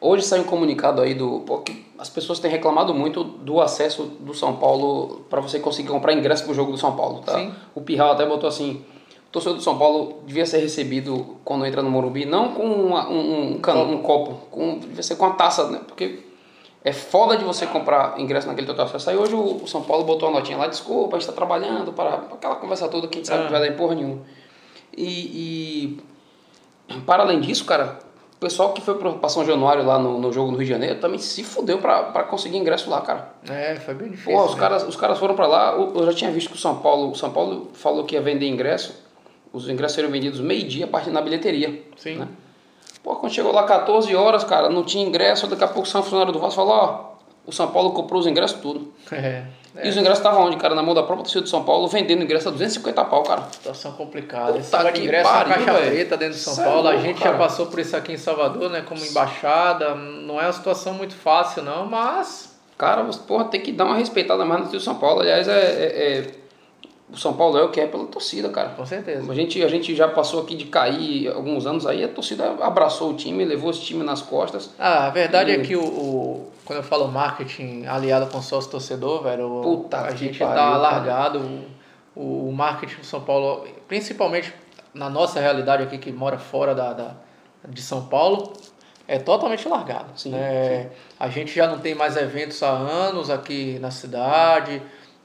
[0.00, 1.40] hoje saiu um comunicado aí do.
[1.40, 5.88] Pô, que as pessoas têm reclamado muito do acesso do São Paulo para você conseguir
[5.88, 7.34] comprar ingresso pro jogo do São Paulo, tá?
[7.38, 7.52] Sim.
[7.74, 8.84] O Pirral até botou assim.
[9.28, 13.08] O torcedor do São Paulo devia ser recebido quando entra no Morumbi, não com uma-
[13.08, 15.80] um, um, cano- um copo, com, devia ser com a taça, né?
[15.86, 16.20] Porque
[16.84, 19.10] é foda de você comprar ingresso naquele total acesso.
[19.10, 21.92] Aí hoje o o São Paulo botou a notinha lá, desculpa, a gente tá trabalhando,
[21.92, 24.20] para aquela conversa toda que a gente sabe que vai dar em porra nenhuma.
[24.96, 25.98] E,
[26.88, 28.05] e para além disso, cara, o
[28.46, 31.18] pessoal que foi pra São Januário lá no, no jogo no Rio de Janeiro também
[31.18, 33.30] se fudeu pra, pra conseguir ingresso lá, cara.
[33.48, 34.32] É, foi bem difícil.
[34.32, 34.60] Pô, os né?
[34.60, 37.14] caras, os caras foram pra lá, eu já tinha visto que o São Paulo, o
[37.16, 38.94] São Paulo falou que ia vender ingresso,
[39.52, 41.82] os ingressos seriam vendidos meio-dia a partir na bilheteria.
[41.96, 42.16] Sim.
[42.16, 42.28] né?
[43.02, 46.02] Pô, quando chegou lá 14 horas, cara, não tinha ingresso, daqui a pouco o São
[46.04, 48.92] funcionário do Vasco falou, ó, o São Paulo comprou os ingressos tudo.
[49.10, 49.42] É,
[49.82, 50.74] E os ingressos estavam onde, cara?
[50.74, 53.42] Na mão da própria torcida do São Paulo, vendendo ingresso a 250 pau, cara.
[53.50, 54.58] situação complicada.
[54.58, 55.90] Esse Puta de que ingresso é pariu, caixa velho.
[55.90, 56.88] preta dentro de São é Paulo.
[56.88, 57.32] a gente cara.
[57.32, 58.82] já passou por isso aqui em Salvador, né?
[58.86, 59.94] Como embaixada.
[59.94, 62.54] Não é uma situação muito fácil, não, mas.
[62.78, 65.20] Cara, porra, tem que dar uma respeitada mais no São Paulo.
[65.20, 66.30] Aliás, é, é- é-
[67.12, 68.70] o São Paulo é o que é pela torcida, cara.
[68.70, 69.30] Com certeza.
[69.30, 73.10] A gente, a gente já passou aqui de cair alguns anos aí, a torcida abraçou
[73.10, 74.70] o time, levou esse time nas costas.
[74.78, 78.70] Ah, a verdade é E- que o, o- quando eu falo marketing aliado com sócio
[78.70, 80.76] torcedor, velho, Puta a gente pariu, tá cara.
[80.76, 81.40] largado.
[82.14, 84.52] O, o marketing do São Paulo, principalmente
[84.92, 87.14] na nossa realidade aqui que mora fora da, da-
[87.68, 88.52] de São Paulo,
[89.06, 90.06] é totalmente largado.
[90.16, 90.90] Sim, né?
[91.20, 94.82] A gente já não tem mais eventos há anos aqui na cidade.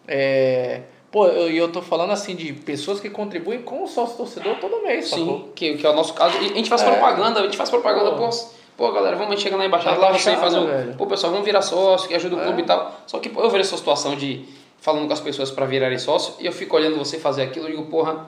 [0.08, 4.18] É, pô, eu, e eu tô falando assim de pessoas que contribuem com o sócio
[4.18, 5.26] torcedor todo mês, sacou?
[5.26, 6.38] Sim, que, que é o nosso caso.
[6.42, 6.86] E a gente faz É.
[6.90, 8.30] propaganda, a gente faz propaganda, Pô.
[8.78, 8.92] pô.
[8.92, 10.66] Galera, vamos chegar na embaixada lá, você embaixada, faz o.
[10.68, 10.96] velho.
[10.98, 12.44] Pô, pessoal, vamos virar sócio, que ajuda o É.
[12.46, 12.92] clube e tal.
[13.06, 14.46] Só que, pô, eu vejo essa situação de
[14.80, 17.72] falando com as pessoas pra virarem sócio, e eu fico olhando você fazer aquilo e
[17.72, 18.26] digo, porra,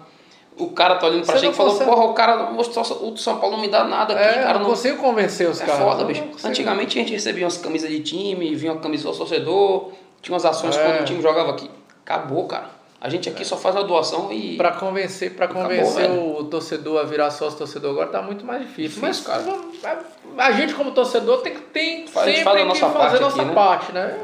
[0.55, 2.97] o cara tá olhando pra Você gente e falou, consegue- porra, o cara, o sócio-
[3.11, 4.53] o São Paulo não me dá nada aqui, É, cara.
[4.53, 5.81] não Não, consigo convencer os é caras.
[5.83, 6.23] foda, eu bicho.
[6.43, 9.89] Antigamente a gente recebia umas camisas de time, vinha uma camisa do torcedor,
[10.21, 10.83] tinha umas ações É.
[10.83, 11.67] quando o time jogava aqui.
[12.05, 12.69] Acabou, cara.
[13.03, 14.55] A gente aqui só faz a doação e.
[14.55, 16.37] Pra convencer, pra Acabou, convencer velho.
[16.39, 19.01] o torcedor a virar sócio torcedor agora tá muito mais difícil.
[19.01, 19.43] Mas, Difícil, cara.
[19.43, 22.97] vamos- a, gente como torcedor tem, que- tem a sempre faz a que nossa fazer
[22.97, 23.53] parte a nossa aqui, né?
[23.53, 24.19] parte, né?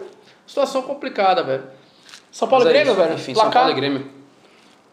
[0.48, 1.64] Situação complicada, velho.
[2.32, 3.02] São Paulo Mas é Grêmio, isso.
[3.02, 3.14] velho.
[3.16, 4.08] Enfim, São Placar Paulo e Grêmio.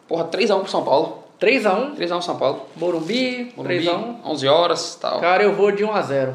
[0.08, 1.22] Porra, 3x1 pro São Paulo.
[1.38, 2.66] 3x1, 3x1 São Paulo.
[2.74, 4.16] Morumbi, Morumbi, 3x1.
[4.24, 5.20] 11 horas e tal.
[5.20, 5.90] Cara, eu vou de 1x0.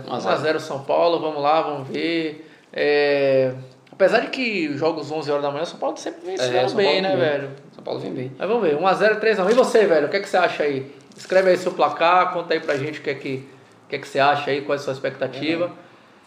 [0.07, 0.37] 1 a 0.
[0.37, 2.47] 1x0 São Paulo, vamos lá, vamos ver.
[2.71, 3.51] É,
[4.01, 6.87] Apesar de que jogos 11 horas da manhã, São Paulo sempre vem É, São bem,
[6.87, 7.49] Paulo né, vem velho?
[7.75, 8.31] São Paulo vem bem.
[8.35, 9.51] Mas vamos ver, 1x0, 3x1.
[9.51, 10.91] E você, velho, o que, é que você acha aí?
[11.15, 13.47] Escreve aí seu placar, conta aí pra gente o que é que,
[13.85, 15.71] o que, é que você acha aí, qual é a sua expectativa.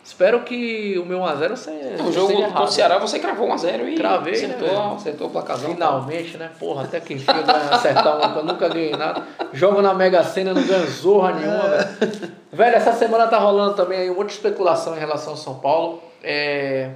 [0.05, 2.03] Espero que o meu 1x0 seja.
[2.05, 2.65] O jogo contra errado.
[2.65, 4.95] o Ceará você cravou 1x0 e Cravei, né, acertou, velho?
[4.95, 5.71] acertou o placarzão.
[5.71, 6.51] Finalmente, né?
[6.61, 9.21] Porra, até que enfim eu acertar uma eu nunca ganhei nada.
[9.53, 12.33] Jogo na Mega Sena, não ganho zorra nenhuma, velho.
[12.53, 15.55] Velho, essa semana tá rolando também aí um monte de especulação em relação ao São
[15.57, 16.01] Paulo.
[16.23, 16.91] É,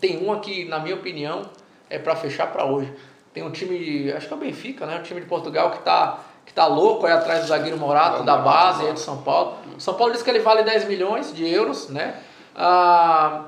[0.00, 1.42] Tem uma que, na minha opinião,
[1.88, 2.92] é pra fechar pra hoje.
[3.34, 4.98] Tem um time, acho que é o Benfica, né?
[4.98, 8.24] Um time de Portugal que tá que tá louco aí atrás do zagueiro Morato, É,
[8.24, 9.56] da base aí do São Paulo.
[9.76, 12.16] O São Paulo disse que ele vale 10 milhões de euros, né?
[12.56, 13.44] Ah,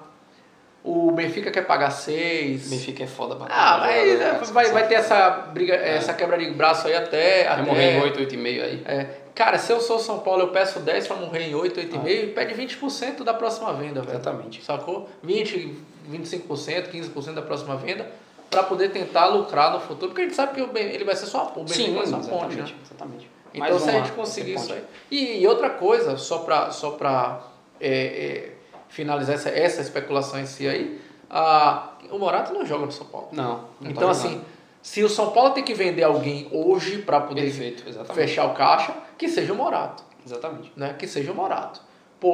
[0.84, 2.68] o Benfica quer pagar 6.
[2.70, 6.38] Benfica é foda pra Ah, mas é, cara, vai, vai ter essa briga, essa quebra
[6.38, 7.44] de braço aí até.
[7.44, 8.82] Vai até morrer em 8, 8,5 aí.
[8.86, 11.82] é, cara, se eu sou São Paulo, eu peço 10 pra morrer em 8, Ah.
[11.82, 14.12] 8,5 e pede 20% da próxima venda, velho.
[14.14, 14.62] Exatamente.
[14.62, 15.08] Sacou?
[15.24, 15.76] 20,
[16.10, 18.10] 25%, 15% da próxima venda
[18.50, 21.52] pra poder tentar lucrar no futuro, porque a gente sabe que ele vai ser só
[21.56, 22.74] o Benfica Sim, vai ser ponte, né?
[22.84, 23.30] exatamente.
[23.54, 24.84] Então Mais se a gente conseguir isso aí.
[25.10, 27.46] E, e outra coisa, só pra, só pra
[27.80, 28.52] é, é,
[28.88, 33.28] finalizar essa, essa especulação em si aí, a, o Morato não joga no São Paulo.
[33.32, 33.64] Não.
[33.80, 34.40] não então tá assim,
[34.82, 38.94] se o São Paulo tem que vender alguém hoje pra poder Perfeito, fechar o caixa,
[39.16, 40.72] que seja o Morato Exatamente.
[40.76, 41.80] né, que seja o Morato.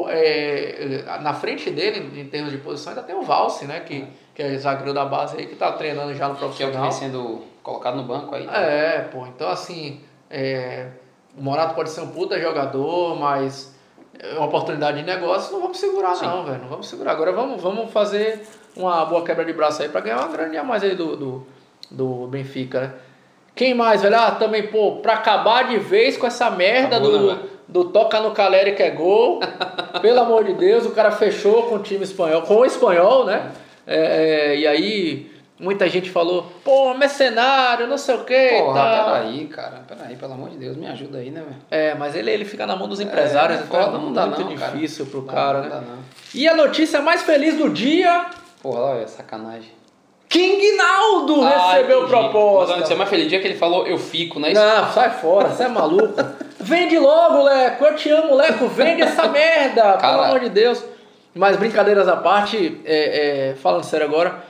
[0.09, 4.07] É, é, na frente dele, em termos de posição, ainda tem o Valse, né, que,
[4.35, 6.57] que é zagueiro da base aí, que tá treinando já no Que é o que
[6.57, 6.83] profissional.
[6.83, 8.47] vem sendo colocado no banco aí.
[8.47, 10.89] É, pô, então assim, é,
[11.37, 13.75] o Morato pode ser um puta jogador, mas
[14.19, 16.27] é uma oportunidade de negócio, não vamos segurar Sim.
[16.27, 17.13] não, velho, não vamos segurar.
[17.13, 18.47] Agora vamos, vamos fazer
[18.77, 21.47] uma boa quebra de braço aí pra ganhar uma grande a mais aí do, do,
[21.91, 22.93] do Benfica, né.
[23.59, 24.17] Quem mais, velho?
[24.17, 27.41] Ah, também, pô, pra acabar de vez com essa merda Acabou, né, do, velho?
[27.67, 29.41] do toca no Caleri que é gol.
[30.01, 33.51] Pelo amor de Deus, o cara fechou com o time espanhol, com o espanhol, né?
[33.85, 39.05] É, é, e aí, muita gente falou, pô, mercenário, não sei o que Porra, tal.
[39.15, 39.83] peraí, cara.
[39.89, 41.57] Peraí, pelo amor de Deus, me ajuda aí, né, velho?
[41.69, 44.27] É, mas ele, ele fica na mão dos empresários, É, então foda, é não dá
[44.27, 44.71] muito não, cara.
[44.73, 45.71] difícil pro Não, cara, não né?
[45.71, 45.99] dá não.
[46.33, 48.27] E a notícia mais feliz do dia,
[48.63, 49.78] Porra, olha, sacanagem.
[50.29, 52.11] King Naldo Ah, recebeu entendi.
[52.11, 52.77] proposta.
[52.77, 54.53] Mas, Você é mais feliz dia que ele falou eu fico, né?
[54.53, 56.15] Não, sai fora, você é maluco.
[56.61, 57.85] Vende logo, Leco.
[57.85, 58.67] Eu te amo, Leco.
[58.69, 60.85] Vende essa merda, pelo amor de Deus.
[61.35, 64.43] Mas brincadeiras à parte, é, é, falando sério agora,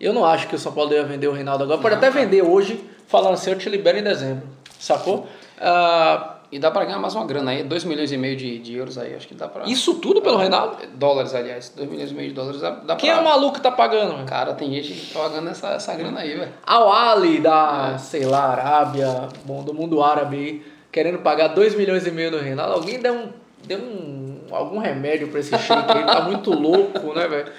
[0.00, 1.78] eu não acho que o São Paulo deva vender o Reinaldo agora.
[1.80, 2.24] Pode Não, até cara.
[2.24, 4.42] vender hoje, falando assim, eu te libero em dezembro.
[4.78, 5.26] Sacou?
[5.60, 8.76] Ah, E dá pra ganhar mais uma grana aí, 2 milhões e meio de, de
[8.76, 9.64] euros aí, acho que dá pra...
[9.64, 10.76] isso tudo pelo Reinaldo?
[10.96, 13.18] Dólares, aliás, 2 milhões e meio de dólares dá, dá Quem pra...
[13.18, 14.22] é o maluco que tá pagando?
[14.26, 16.52] Cara, tem gente pagando essa, essa grana aí, velho.
[16.66, 17.40] Al Ali É.
[17.40, 22.30] da, sei lá, Arábia, bom, do mundo árabe aí, querendo pagar 2 milhões e meio
[22.30, 22.74] no Reinaldo.
[22.74, 23.28] Alguém deu um,
[23.64, 27.50] deu um, algum remédio pra esse shake aí, tá muito louco, né, velho?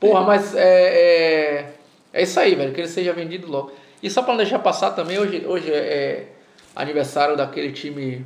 [0.00, 1.72] Porra, mas é, é,
[2.14, 3.72] é isso aí, velho, que ele seja vendido logo.
[4.02, 6.31] E só pra não deixar passar também, hoje, hoje é, é
[6.74, 8.24] aniversário daquele time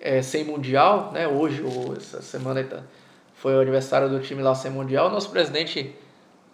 [0.00, 1.26] é, sem mundial, né?
[1.28, 2.78] Hoje, ou essa semana tá,
[3.34, 5.10] foi o aniversário do time lá sem mundial.
[5.10, 5.94] Nosso presidente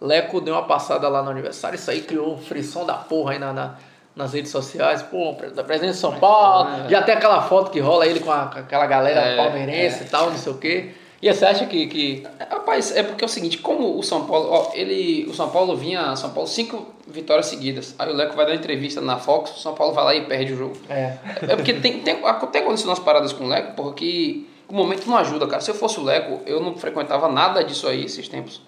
[0.01, 1.75] Leco deu uma passada lá no aniversário.
[1.75, 3.75] Isso aí criou um frisson da porra aí na, na-
[4.15, 5.01] nas redes sociais.
[5.01, 6.69] Pô, pre- presidente de São Paulo.
[6.89, 10.07] Já tem aquela foto que rola ele com, a- com aquela galera É, palmeirense e
[10.07, 10.91] tal, não sei o quê.
[11.25, 11.87] E você acha que.
[11.87, 15.49] que Rapaz, é porque é o seguinte, como o São Paulo, ó, ele, o São
[15.49, 17.95] Paulo vinha, São Paulo cinco vitórias seguidas.
[17.97, 20.53] Aí o Leco vai dar entrevista na Fox, o São Paulo vai lá e perde
[20.53, 20.77] o jogo.
[20.87, 21.17] é.
[21.41, 25.17] É porque tem, tem, tem acontecido umas paradas com o Leco, porque o momento não
[25.17, 25.61] ajuda, cara.
[25.63, 28.61] Se eu fosse o Leco, eu não frequentava nada disso aí esses tempos.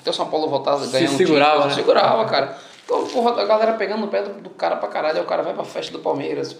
[0.00, 1.74] Até o São Paulo voltar Se ganhando um segurava, título, né?
[1.74, 2.56] segurava, cara.
[2.86, 5.42] Então, porra, a galera pegando no pé do, do cara pra caralho, aí o cara
[5.42, 6.56] vai pra festa do Palmeiras.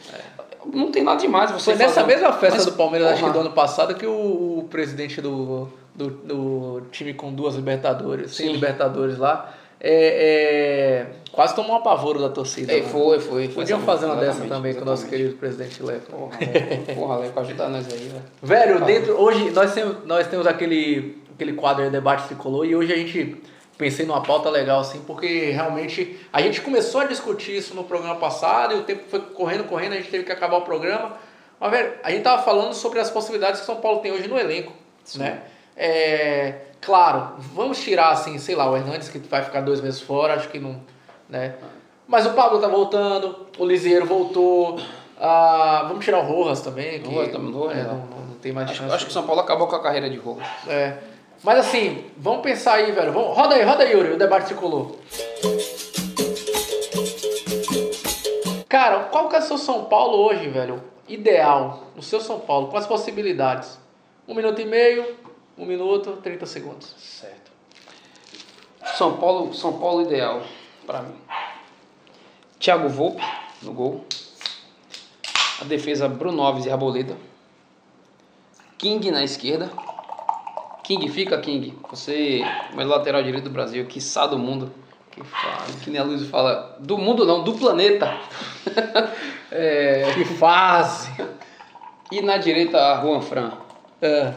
[0.75, 3.23] Não tem nada demais você Foi nessa fazer- mesma festa Mas, do Palmeiras, acho que
[3.23, 8.35] porra, do ano passado, que o, o presidente do, do, do time com duas Libertadores,
[8.35, 8.51] sem.
[8.51, 12.73] Libertadores lá, é, é, quase tomou um apavoro da torcida.
[12.73, 12.89] É, né?
[12.89, 13.45] foi, foi.
[13.47, 15.23] foi Podiam fazer uma dessa exatamente, também com o nosso exatamente.
[15.23, 16.11] querido presidente Leco.
[16.11, 18.23] Porra, Leco, porra, Leco, ajuda nós aí, velho.
[18.43, 22.93] Velho, dentro, hoje nós temos, nós temos aquele, aquele quadro aí, debate tricolor, e hoje
[22.93, 23.41] a gente
[23.77, 28.17] pensei numa pauta legal, assim, porque realmente a gente começou a discutir isso no programa
[28.17, 31.13] passado e o tempo foi correndo, correndo, a gente teve que acabar o programa.
[31.61, 34.39] Mas, velho, a gente tava falando sobre as possibilidades que São Paulo tem hoje no
[34.39, 34.73] elenco,
[35.17, 35.43] né?
[35.77, 40.35] É, claro, vamos tirar, assim, sei lá, o Hernandes que vai ficar dois meses fora,
[40.35, 40.81] acho que não,
[41.29, 41.55] né?
[42.07, 44.79] Mas o Pablo tá voltando, o Lisieiro voltou,
[45.21, 47.95] ah, vamos tirar o Rojas também, que Rojas também, Rojas, é, não.
[47.95, 48.95] não, não, tem mais Acho, chance.
[48.95, 50.41] acho que o São Paulo acabou com a carreira de rolo.
[50.69, 50.97] É.
[51.43, 53.13] Mas assim, vamos pensar aí, velho.
[53.13, 53.37] Vamos...
[53.37, 54.97] Roda aí, roda aí, Yuri, o debate tricolor.
[58.69, 60.83] Cara, qual que é o seu São Paulo hoje, velho?
[61.09, 63.79] Ideal, o seu São Paulo, as possibilidades.
[64.27, 65.17] Um minuto e meio,
[65.57, 66.95] um minuto, 30 segundos.
[66.99, 67.53] Certo.
[68.97, 70.43] São Paulo, São Paulo ideal
[70.85, 71.15] pra mim.
[72.59, 73.23] Thiago Volpe
[73.63, 74.05] no gol.
[75.61, 77.17] A defesa Bruno Alves e Arboleda.
[78.77, 79.71] King na esquerda.
[80.87, 81.75] King fica King.
[81.91, 84.73] Você, o melhor lateral direito do Brasil, quiçá do mundo.
[85.11, 85.79] Que fase.
[85.83, 88.17] Que nem a Luiz fala, do mundo não, do planeta.
[89.49, 91.09] É, Que fase.
[92.11, 93.53] e na direita a Juan Fran.
[94.03, 94.35] É.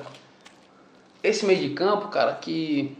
[1.23, 2.95] esse meio de campo, cara, que.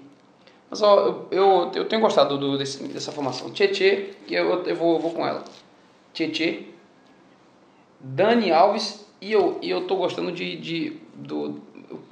[0.70, 3.52] Mas ó, eu, eu, eu tenho gostado do, desse, dessa formação.
[3.52, 5.44] Tietê, que eu, eu vou, vou com ela.
[6.12, 6.64] Tietê,
[8.00, 10.58] Dani Alves e eu, e eu tô gostando de.
[10.58, 11.62] de do,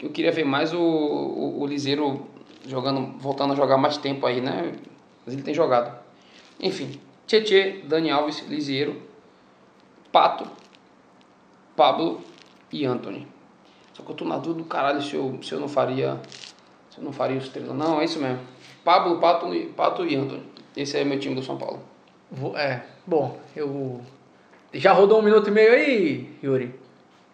[0.02, 2.26] eu queria ver mais o, o, o Liseiro
[2.68, 4.74] jogando, voltando a jogar mais tempo aí, né?
[5.26, 5.98] Mas ele tem jogado.
[6.60, 9.02] Enfim, Tietê, Dani Alves, Liseiro,
[10.12, 10.48] Pato,
[11.76, 12.22] Pablo
[12.72, 13.28] e Anthony.
[13.94, 16.20] Só que eu tô na dúvida do caralho se eu, se eu não faria.
[16.90, 17.68] Se eu não faria os três.
[17.70, 18.40] Não, é isso mesmo.
[18.84, 20.44] Pablo, Pato, Pato e Anthony.
[20.76, 21.80] Esse é meu time do São Paulo.
[22.32, 24.02] Vou- É, bom, eu.
[24.74, 26.76] Já rodou um minuto e meio aí, Yuri?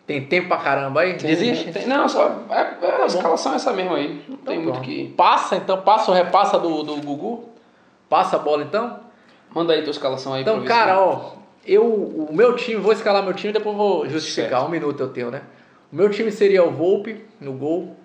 [0.05, 1.13] Tem tempo pra caramba aí?
[1.13, 1.71] Desiste?
[1.71, 2.43] Tem- não, só.
[2.49, 3.05] É, é, a bom.
[3.05, 4.21] escalação é essa mesmo aí.
[4.27, 4.85] Não tem muito Pronto.
[4.85, 5.09] que.
[5.15, 7.49] Passa então, passa o repassa do, do Gugu?
[8.09, 8.99] Passa a bola então?
[9.55, 11.31] Manda aí tua escalação aí Então, cara, ó,
[11.65, 14.49] eu, o meu time, vou escalar meu time e depois vou justificar.
[14.49, 14.65] Certo.
[14.65, 15.41] Um minuto eu tenho, né?
[15.91, 17.95] O meu time seria o Volpe no gol,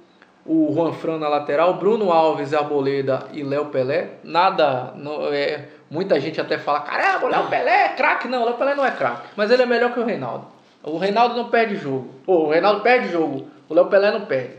[0.47, 4.11] o Juan Fran na lateral, Bruno Alves, Arboleda e Léo Pelé.
[4.23, 8.29] Nada, não, é, muita gente até fala, caramba, o Léo Pelé é craque.
[8.29, 10.47] Não, o Léo Pelé não é craque, mas ele é melhor que o Reinaldo.
[10.90, 12.09] O Reinaldo não perde jogo.
[12.24, 14.55] Pô, o Reinaldo perde jogo, o Léo Pelé não perde.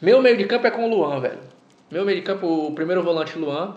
[0.00, 1.38] Meu meio de campo é com o Luan, velho.
[1.90, 3.76] Meu meio de campo, o primeiro volante Luan,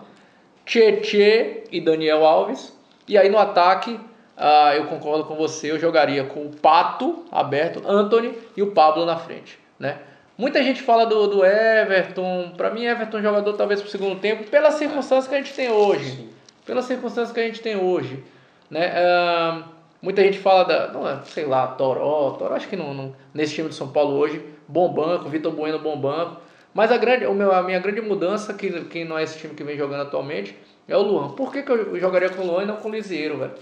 [0.64, 2.72] Tietê e Daniel Alves.
[3.06, 4.00] E aí no ataque,
[4.36, 9.04] ah, eu concordo com você, eu jogaria com o Pato aberto, Anthony e o Pablo
[9.04, 9.98] na frente, né?
[10.36, 14.18] Muita gente fala do, do Everton, pra mim Everton é um jogador talvez pro segundo
[14.18, 16.28] tempo, pelas circunstâncias que a gente tem hoje.
[16.66, 18.24] Pelas circunstâncias que a gente tem hoje,
[18.70, 18.92] né?
[18.96, 19.62] Ah,
[20.04, 23.54] muita gente fala da, não, é, sei lá, Toró, Toró acho que não, não- nesse
[23.54, 26.40] time do São Paulo hoje, bom banco, Vitor Bueno bom banco.
[26.74, 29.54] Mas a, grande, o meu, a minha grande mudança, que, que não é esse time
[29.54, 30.56] que vem jogando atualmente,
[30.88, 31.30] é o Luan.
[31.30, 33.52] Por que, que eu jogaria com o Luan e não com o Lisieiro, velho?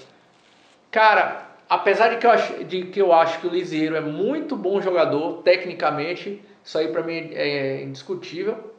[0.91, 4.57] Cara, apesar de que eu acho, de que, eu acho que o Lisieiro é muito
[4.57, 8.73] bom jogador, tecnicamente, isso aí pra mim é indiscutível,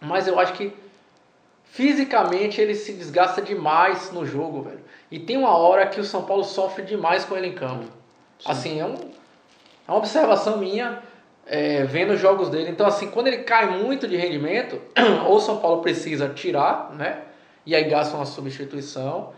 [0.00, 0.72] mas eu acho que
[1.64, 4.79] fisicamente ele se desgasta demais no jogo, velho.
[5.10, 7.86] E tem uma hora que o São Paulo sofre demais com ele em campo.
[8.44, 11.02] Assim, é, um, é uma observação minha
[11.46, 12.70] é, vendo os jogos dele.
[12.70, 14.80] Então, assim, quando ele cai muito de rendimento,
[15.26, 17.22] ou o São Paulo precisa tirar, né?
[17.66, 19.32] E aí gasta uma substituição.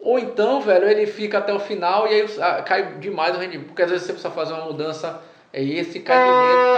[0.00, 3.66] Ou então, velho, ele fica até o final e aí ah, cai demais o rendimento.
[3.66, 5.20] Porque às vezes você precisa fazer uma mudança
[5.52, 6.16] é esse e cai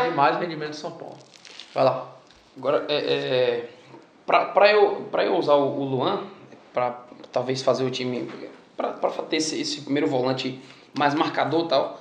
[0.02, 1.16] de- demais o rendimento do São Paulo.
[1.74, 2.08] Vai lá.
[2.56, 3.68] Agora, é, é,
[4.26, 6.24] pra, pra, eu, pra eu usar o, o Luan,
[6.72, 8.28] pra talvez fazer o time.
[8.76, 8.92] Pra
[9.28, 10.58] ter esse, esse primeiro volante
[10.96, 12.00] mais marcador e tal,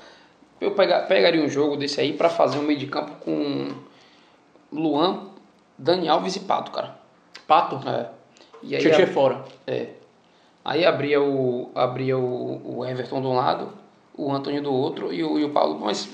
[0.62, 3.67] eu pega, pegaria um jogo desse aí pra fazer um meio de campo com
[4.71, 5.27] Luan,
[5.77, 6.97] Dani Alves e Pato, cara.
[7.47, 7.79] Pato.
[7.88, 8.10] É.
[8.63, 9.43] E aí, Tietê a- fora.
[9.67, 9.89] é.
[10.63, 13.69] Aí abria o, abria o, o Everton de um lado,
[14.15, 15.79] o Antônio do outro e o, e o Paulo.
[15.79, 16.08] Mas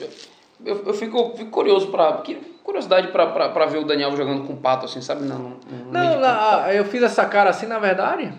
[0.63, 2.13] eu, eu fico, fico curioso pra.
[2.19, 5.23] que- Curiosidade pra ver o Daniel jogando com o Pato, assim, sabe?
[5.23, 5.55] Não, Não,
[5.91, 6.25] não, campo.
[6.25, 8.33] ah, eu fiz essa cara assim na verdade.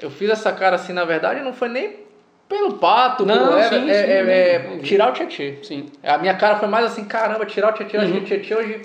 [0.00, 2.06] Eu fiz essa cara assim na verdade não foi nem
[2.48, 5.58] pelo pato, Não, pelo Ever, sim, é, sim, é- é tirar o Tietê.
[5.64, 5.86] Sim.
[6.02, 8.82] A minha cara foi mais assim, caramba, tirar o Tietê, o Tietê hoje.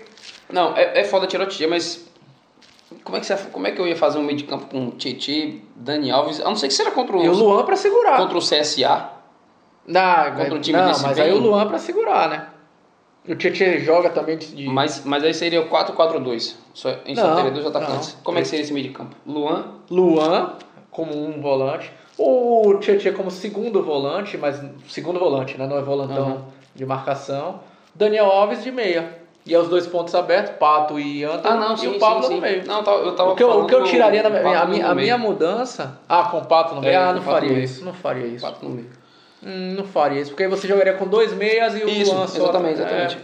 [0.51, 2.09] Não, é, é foda tirar o Tietchan, mas.
[3.05, 4.87] Como é, que você, como é que eu ia fazer um meio de campo com
[4.87, 6.41] o Tietchan, Dani Alves?
[6.41, 8.17] A não ser que seja contra o, E o Luan pra segurar.
[8.17, 9.09] contra o CSA.
[9.87, 12.47] Não, contra um time não desse mas bem- aí o Luan pra segurar, né?
[13.27, 14.65] O Tietê joga também de.
[14.67, 16.55] Mas, mas aí seria o 4-4-2.
[16.73, 18.15] Só, a gente só Não, teria dois atacantes.
[18.15, 18.23] não.
[18.23, 19.15] Como é que seria esse meio de campo?
[19.27, 20.53] Luan, Luan
[20.89, 21.91] como um volante.
[22.17, 25.65] O Tietchan como segundo volante, mas segundo volante, né?
[25.67, 26.41] Não é volantão Uhum.
[26.75, 27.59] de marcação.
[27.95, 29.21] Daniel Alves de meia.
[29.45, 31.57] E é os dois pontos abertos, Pato e Antônio.
[31.57, 32.35] Ah, não, e sim, o Pablo sim, sim.
[32.35, 32.65] no meio.
[32.67, 34.65] Não, eu tava, eu tava O que, eu, o que eu tiraria do na a,
[34.67, 35.99] minha, a minha mudança.
[36.07, 36.93] Ah, com o Pato no meio?
[36.93, 37.83] É, ah, não faria isso.
[37.83, 38.45] Não faria isso.
[38.45, 38.89] Pato no meio.
[39.43, 40.31] Hum, não faria isso.
[40.31, 42.43] Porque aí você jogaria com dois meias e o Isso, Luan só.
[42.43, 43.17] exatamente, exatamente.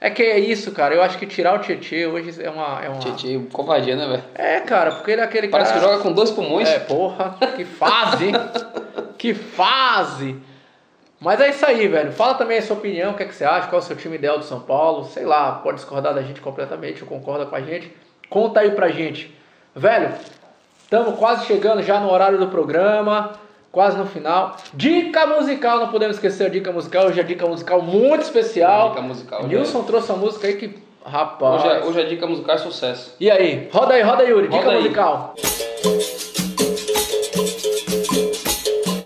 [0.00, 0.94] É, é que é isso, cara.
[0.94, 2.82] Eu acho que tirar o Tietchan hoje é uma.
[2.82, 2.98] É, uma...
[2.98, 4.24] Tietchan, covardia, né, velho?
[4.34, 5.92] é cara, porque ele é aquele Parece que cara.
[5.92, 6.68] joga com dois pulmões.
[6.68, 8.32] É, porra, que fase!
[9.18, 10.36] que fase!
[11.20, 12.10] Mas é isso aí, velho.
[12.10, 13.94] Fala também a sua opinião, o que, é que você acha, qual é o seu
[13.94, 15.04] time ideal do São Paulo.
[15.04, 17.94] Sei lá, pode discordar da gente completamente ou concorda com a gente.
[18.28, 19.32] Conta aí pra gente.
[19.72, 20.12] Velho,
[20.82, 23.34] estamos quase chegando já no horário do programa,
[23.72, 24.56] quase no final.
[24.74, 27.06] Dica musical, não podemos esquecer a dica musical.
[27.06, 28.90] Hoje é dica musical muito especial.
[28.90, 30.78] Dica musical, Nilson trouxe uma música aí que.
[31.04, 31.64] Rapaz.
[31.64, 33.16] Hoje, é- hoje a dica musical é sucesso.
[33.18, 33.68] E aí?
[33.72, 34.46] Roda aí, roda aí, Yuri.
[34.48, 34.82] Dica Roda aí.
[34.82, 35.34] musical.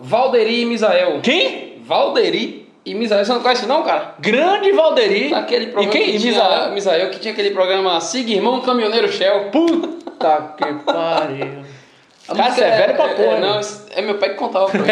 [0.01, 1.21] Valderi e Misael.
[1.23, 1.79] Quem?
[1.85, 3.25] Valderi e Misael.
[3.25, 4.15] Você não conhece não, cara?
[4.21, 5.33] Grande Valderi.
[5.35, 6.13] Aquele programa E quem?
[6.13, 6.69] que tinha?
[6.69, 9.51] Misael, que tinha aquele programa Siga Irmão Caminhoneiro Shell.
[9.51, 11.65] Puta que pariu.
[12.29, 13.47] A Cara, você é velho pra porra, É, né?
[13.47, 14.89] não, isso é meu pai que contava pra mim.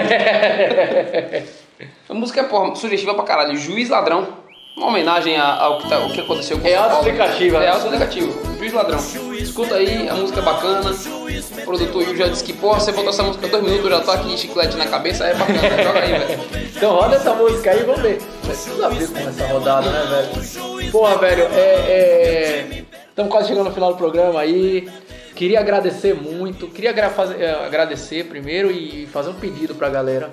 [2.09, 3.57] a música é, porra, sugestiva pra caralho.
[3.57, 4.45] Juiz Ladrão.
[4.77, 7.67] Uma homenagem ao que, tá- ao que aconteceu com o É autoexplicativa, né?
[7.67, 8.57] É autoexplicativo.
[8.59, 8.99] Juiz Ladrão.
[9.39, 10.91] Escuta aí, a música é bacana.
[10.91, 14.15] O produtor Yuri já disse que, porra, você botou essa música dois minutos, já tá
[14.15, 15.61] aqui chiclete na cabeça, é bacana.
[15.83, 16.41] Joga aí, velho.
[16.77, 18.21] Então roda essa música aí, vamos ver.
[18.45, 20.91] Precisa ver com essa rodada, né, velho?
[20.91, 22.83] Porra, velho, é.
[23.11, 24.89] Estamos quase chegando no final do programa aí.
[25.35, 30.31] Queria agradecer muito, queria é, agradecer primeiro e fazer um pedido pra galera.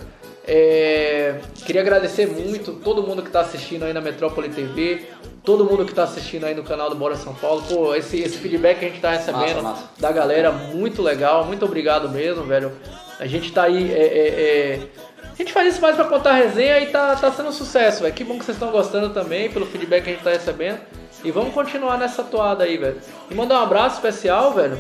[0.48, 5.06] É, queria agradecer muito todo mundo que está assistindo aí na Metrópole TV,
[5.44, 7.64] todo mundo que está assistindo aí no canal do Bora São Paulo.
[7.68, 9.90] Pô, esse, esse feedback que a gente está recebendo Massa, massa.
[10.00, 12.72] da galera, muito legal, muito obrigado mesmo, velho.
[13.20, 14.80] A gente tá aí, é, é, é,
[15.32, 18.14] a gente faz isso mais pra contar resenha e tá, tá sendo um sucesso, velho.
[18.14, 20.80] Que bom que vocês estão gostando também pelo feedback que a gente tá recebendo.
[21.24, 23.00] E vamos continuar nessa toada aí, velho.
[23.30, 24.78] E mandar um abraço especial, velho.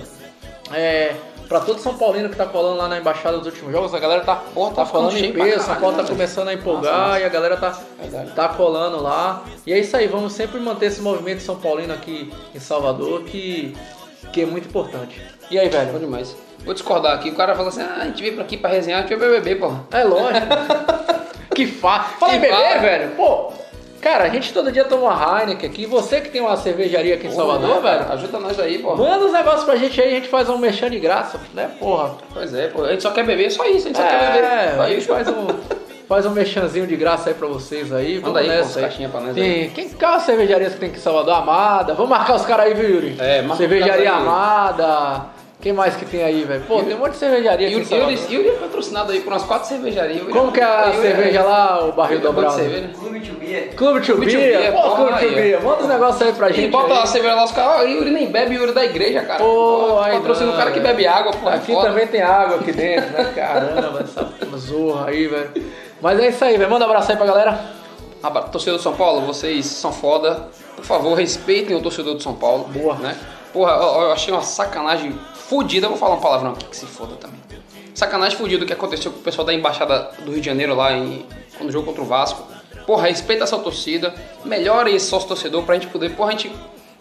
[0.73, 1.13] É,
[1.47, 4.21] pra todo São Paulino que tá colando lá na embaixada dos últimos jogos, a galera
[4.23, 6.93] tá, Pô, tá tá falando em peso, São caralho, Paulo tá né, começando a empolgar
[6.93, 7.19] Massa, massa.
[7.19, 8.31] e a galera tá, Verdade.
[8.31, 9.43] tá colando lá.
[9.67, 13.75] E é isso aí, vamos sempre manter esse movimento São Paulino aqui em Salvador, que,
[14.31, 15.21] que é muito importante.
[15.51, 15.99] E aí, Bom velho?
[15.99, 16.35] demais.
[16.63, 17.29] Vou discordar aqui.
[17.29, 19.31] O cara falou assim: ah, a gente veio pra aqui pra resenhar, a gente veio
[19.31, 19.83] beber, porra.
[19.91, 20.47] É lógico.
[21.53, 21.99] que fa...
[22.19, 23.11] Fala em beber, velho.
[23.15, 23.51] Pô,
[24.01, 25.85] cara, a gente todo dia toma uma Heineken aqui.
[25.85, 28.11] Você que tem uma cervejaria aqui em Salvador, Porra, né, velho.
[28.13, 28.95] Ajuda nós aí, porra.
[28.97, 32.15] Manda os negócios pra gente aí, a gente faz um mexão de graça, né, porra?
[32.33, 32.83] Pois é, pô.
[32.83, 33.85] A gente só quer beber, só isso.
[33.87, 34.43] A gente só quer beber.
[34.43, 35.47] É, a gente faz um,
[36.07, 38.19] faz um mexanzinho de graça aí pra vocês aí.
[38.19, 39.69] Manda aí, pô, nessa caixinha pra nós Tem, aí.
[39.69, 41.35] quem, qual a cervejaria que tem aqui em Salvador?
[41.35, 41.93] Amada.
[41.93, 43.15] Vamos marcar os caras aí, viu, Yuri?
[43.19, 44.07] É, marca Cervejaria aí.
[44.07, 45.25] Amada.
[45.61, 46.63] Quem mais que tem aí, velho?
[46.67, 48.15] Pô, tem um monte de cervejaria aqui em Yuri.
[48.17, 50.17] Yuri, Yuri é patrocinado aí por umas quatro cervejarias.
[50.19, 52.97] Yuri Como que é a Yuri cerveja lá, o barril Yuri é de dobrado?
[52.97, 53.31] Clube de.
[53.75, 55.29] Clube Beer, Beer, pô, Clube.
[55.35, 55.63] Beer.
[55.63, 56.71] Manda uns negócios aí pra E gente.
[56.71, 56.99] bota aí.
[57.01, 59.37] a cerveja lá, os caras, ó, Yuri nem bebe, Yuri da igreja, cara.
[59.43, 61.47] Pô, aí patrocina o cara que bebe água, pô.
[61.47, 61.89] é Aqui foda.
[61.89, 63.31] também tem água aqui dentro, né?
[63.35, 65.51] Caramba, essa zorra aí, velho.
[66.01, 66.71] Mas é isso aí, velho.
[66.71, 67.59] Manda um abraço aí pra galera.
[68.23, 70.47] Abra- Torcedor do São Paulo, vocês são foda.
[70.75, 72.63] Por favor, respeitem o torcedor do São Paulo.
[72.63, 72.95] Boa.
[72.95, 73.15] Né?
[73.53, 75.13] Porra, eu, eu achei uma sacanagem
[75.51, 75.85] fudida.
[75.87, 77.37] Eu vou falar um palavrão aqui que se foda também.
[77.93, 80.93] Sacanagem fudida o que aconteceu com o pessoal da embaixada do Rio de Janeiro lá
[80.93, 81.25] em,
[81.57, 82.47] quando jogou contra o Vasco.
[82.87, 84.15] Porra, respeita essa torcida.
[84.45, 86.15] Melhore esse sócio torcedor pra gente poder.
[86.15, 86.51] Porra, a gente,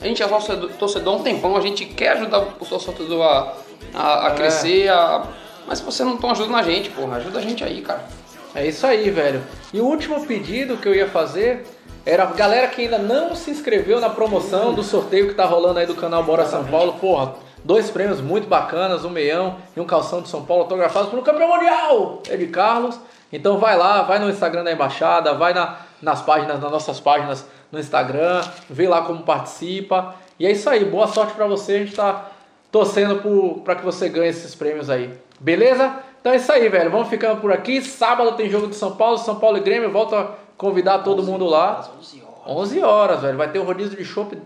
[0.01, 1.57] a gente é sócio torcedor há um tempão.
[1.57, 3.55] A gente quer ajudar o sócio torcedor a,
[3.95, 4.35] a, a É.
[4.35, 4.89] crescer.
[4.89, 5.23] A,
[5.69, 7.19] mas vocês não estão ajudando a gente, porra.
[7.19, 8.05] Ajuda a gente aí, cara.
[8.53, 9.43] É isso aí, velho.
[9.73, 11.65] E o último pedido que eu ia fazer
[12.05, 15.79] era a galera que ainda não se inscreveu na promoção do sorteio que tá rolando
[15.79, 16.95] aí do canal Bora São Paulo.
[16.95, 21.23] Porra, dois prêmios muito bacanas, um meião e um calção de São Paulo autografados pelo
[21.23, 22.99] campeão mundial, Ed Carlos.
[23.33, 27.47] Então vai lá, vai no Instagram da Embaixada, vai na, nas páginas, nas nossas páginas
[27.71, 30.15] no Instagram, vê lá como participa.
[30.39, 32.27] E é isso aí, boa sorte pra você, a gente tá
[32.73, 35.13] torcendo por- pra que você ganhe esses prêmios aí.
[35.39, 35.93] Beleza?
[36.21, 36.91] Então é isso aí, velho.
[36.91, 37.81] Vamos ficando por aqui.
[37.83, 39.91] Sábado tem jogo de São Paulo, São Paulo e Grêmio.
[39.91, 41.89] Volto a convidar todo mundo lá.
[41.99, 42.41] 11 horas.
[42.47, 43.39] 11 horas, velho.
[43.39, 44.37] Vai ter o rodízio de chopp.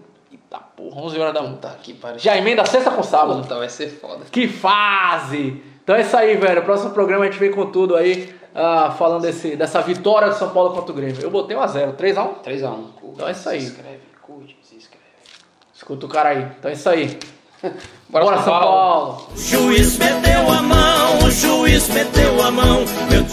[0.54, 1.58] Eita porra, 11 horas da manhã.
[1.82, 2.18] Que pariu.
[2.18, 3.42] Já emenda sexta com sábado.
[3.42, 4.24] Puta, vai ser foda.
[4.30, 5.60] Que fase!
[5.82, 6.62] Então é isso aí, velho.
[6.62, 8.32] Próximo programa a gente vem com tudo aí.
[8.54, 11.20] ah, falando desse, dessa vitória do São Paulo contra o Grêmio.
[11.20, 11.96] Eu botei 1x0.
[11.96, 12.30] 3x1?
[12.44, 12.78] 3x1.
[13.12, 13.60] Então é isso aí.
[13.60, 15.04] Se inscreve, curte, se inscreve.
[15.74, 16.48] Escuta o cara aí.
[16.58, 17.18] Então é isso aí.
[18.08, 19.28] Bora, Bora, São Paulo.
[19.34, 22.84] O juiz meteu a mão, o juiz meteu a mão.
[23.10, 23.24] Meu